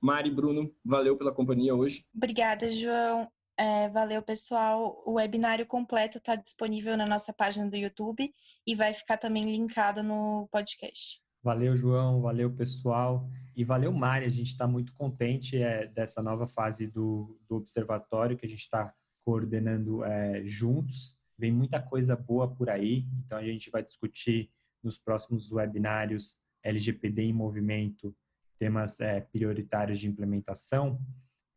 Mari 0.00 0.30
Bruno, 0.30 0.72
valeu 0.84 1.16
pela 1.16 1.32
companhia 1.32 1.74
hoje. 1.74 2.06
Obrigada, 2.14 2.70
João. 2.70 3.28
É, 3.58 3.88
valeu, 3.88 4.22
pessoal. 4.22 5.02
O 5.04 5.14
webinário 5.14 5.66
completo 5.66 6.18
está 6.18 6.36
disponível 6.36 6.96
na 6.96 7.04
nossa 7.04 7.32
página 7.32 7.68
do 7.68 7.76
YouTube 7.76 8.32
e 8.64 8.76
vai 8.76 8.94
ficar 8.94 9.16
também 9.16 9.42
linkado 9.42 10.04
no 10.04 10.46
podcast. 10.52 11.20
Valeu, 11.42 11.76
João. 11.76 12.20
Valeu, 12.20 12.50
pessoal. 12.52 13.28
E 13.54 13.64
valeu, 13.64 13.92
Mari. 13.92 14.26
A 14.26 14.30
gente 14.30 14.48
está 14.48 14.66
muito 14.66 14.92
contente 14.92 15.56
é, 15.62 15.86
dessa 15.86 16.22
nova 16.22 16.46
fase 16.46 16.86
do, 16.86 17.38
do 17.48 17.56
observatório 17.56 18.36
que 18.36 18.46
a 18.46 18.48
gente 18.48 18.60
está 18.60 18.94
coordenando 19.24 20.04
é, 20.04 20.42
juntos. 20.46 21.18
Vem 21.38 21.52
muita 21.52 21.80
coisa 21.80 22.16
boa 22.16 22.48
por 22.48 22.70
aí, 22.70 23.06
então 23.18 23.36
a 23.36 23.42
gente 23.42 23.70
vai 23.70 23.82
discutir 23.82 24.50
nos 24.82 24.98
próximos 24.98 25.52
webinários 25.52 26.38
LGPD 26.62 27.22
em 27.22 27.32
movimento, 27.32 28.14
temas 28.58 29.00
é, 29.00 29.20
prioritários 29.20 30.00
de 30.00 30.08
implementação, 30.08 31.00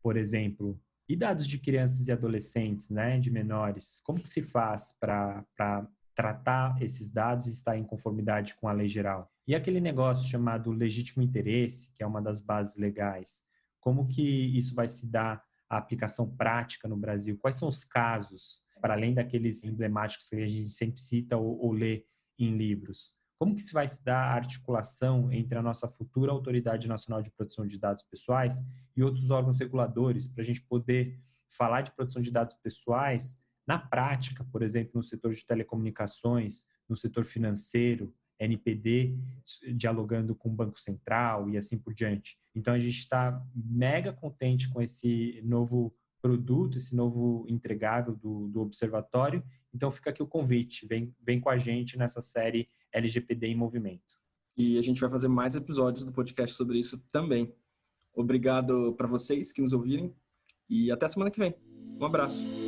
por 0.02 0.16
exemplo, 0.16 0.80
e 1.08 1.16
dados 1.16 1.46
de 1.46 1.58
crianças 1.58 2.06
e 2.06 2.12
adolescentes, 2.12 2.90
né, 2.90 3.18
de 3.18 3.30
menores, 3.30 4.00
como 4.04 4.20
que 4.20 4.28
se 4.28 4.42
faz 4.42 4.94
para 4.98 5.44
tratar 6.20 6.82
esses 6.82 7.10
dados 7.10 7.46
e 7.46 7.50
estar 7.50 7.78
em 7.78 7.82
conformidade 7.82 8.54
com 8.56 8.68
a 8.68 8.72
lei 8.72 8.88
geral? 8.88 9.32
E 9.48 9.54
aquele 9.54 9.80
negócio 9.80 10.28
chamado 10.28 10.70
legítimo 10.70 11.22
interesse, 11.22 11.90
que 11.94 12.02
é 12.02 12.06
uma 12.06 12.20
das 12.20 12.42
bases 12.42 12.76
legais, 12.76 13.42
como 13.80 14.06
que 14.06 14.22
isso 14.22 14.74
vai 14.74 14.86
se 14.86 15.06
dar 15.06 15.42
a 15.68 15.78
aplicação 15.78 16.28
prática 16.36 16.86
no 16.86 16.96
Brasil? 16.96 17.38
Quais 17.38 17.56
são 17.56 17.68
os 17.68 17.84
casos, 17.84 18.60
para 18.82 18.92
além 18.92 19.14
daqueles 19.14 19.64
emblemáticos 19.64 20.28
que 20.28 20.36
a 20.36 20.46
gente 20.46 20.68
sempre 20.68 21.00
cita 21.00 21.38
ou, 21.38 21.58
ou 21.58 21.72
lê 21.72 22.04
em 22.38 22.54
livros? 22.54 23.14
Como 23.38 23.54
que 23.54 23.62
se 23.62 23.72
vai 23.72 23.88
se 23.88 24.04
dar 24.04 24.22
a 24.22 24.34
articulação 24.34 25.32
entre 25.32 25.56
a 25.56 25.62
nossa 25.62 25.88
futura 25.88 26.32
Autoridade 26.32 26.86
Nacional 26.86 27.22
de 27.22 27.30
Proteção 27.30 27.66
de 27.66 27.78
Dados 27.78 28.04
Pessoais 28.04 28.62
e 28.94 29.02
outros 29.02 29.30
órgãos 29.30 29.58
reguladores 29.58 30.28
para 30.28 30.42
a 30.42 30.44
gente 30.44 30.60
poder 30.60 31.18
falar 31.48 31.80
de 31.80 31.92
proteção 31.92 32.20
de 32.20 32.30
dados 32.30 32.54
pessoais 32.62 33.38
na 33.66 33.78
prática, 33.78 34.44
por 34.50 34.62
exemplo, 34.62 34.92
no 34.94 35.02
setor 35.02 35.32
de 35.32 35.44
telecomunicações, 35.44 36.66
no 36.88 36.96
setor 36.96 37.24
financeiro, 37.24 38.14
NPD, 38.38 39.16
dialogando 39.74 40.34
com 40.34 40.48
o 40.48 40.52
Banco 40.52 40.80
Central 40.80 41.50
e 41.50 41.56
assim 41.56 41.78
por 41.78 41.92
diante. 41.92 42.38
Então, 42.54 42.72
a 42.72 42.78
gente 42.78 42.98
está 42.98 43.40
mega 43.54 44.12
contente 44.12 44.68
com 44.70 44.80
esse 44.80 45.40
novo 45.44 45.94
produto, 46.22 46.78
esse 46.78 46.94
novo 46.94 47.44
entregável 47.48 48.16
do, 48.16 48.48
do 48.48 48.60
observatório. 48.60 49.44
Então, 49.72 49.90
fica 49.90 50.10
aqui 50.10 50.22
o 50.22 50.26
convite, 50.26 50.86
vem, 50.86 51.14
vem 51.22 51.38
com 51.38 51.50
a 51.50 51.58
gente 51.58 51.98
nessa 51.98 52.22
série 52.22 52.66
LGPD 52.92 53.48
em 53.48 53.54
movimento. 53.54 54.18
E 54.56 54.78
a 54.78 54.82
gente 54.82 55.00
vai 55.00 55.10
fazer 55.10 55.28
mais 55.28 55.54
episódios 55.54 56.04
do 56.04 56.12
podcast 56.12 56.56
sobre 56.56 56.78
isso 56.78 56.98
também. 57.12 57.54
Obrigado 58.12 58.94
para 58.94 59.06
vocês 59.06 59.52
que 59.52 59.62
nos 59.62 59.72
ouvirem 59.72 60.14
e 60.68 60.90
até 60.90 61.06
semana 61.08 61.30
que 61.30 61.38
vem. 61.38 61.54
Um 61.98 62.04
abraço. 62.04 62.59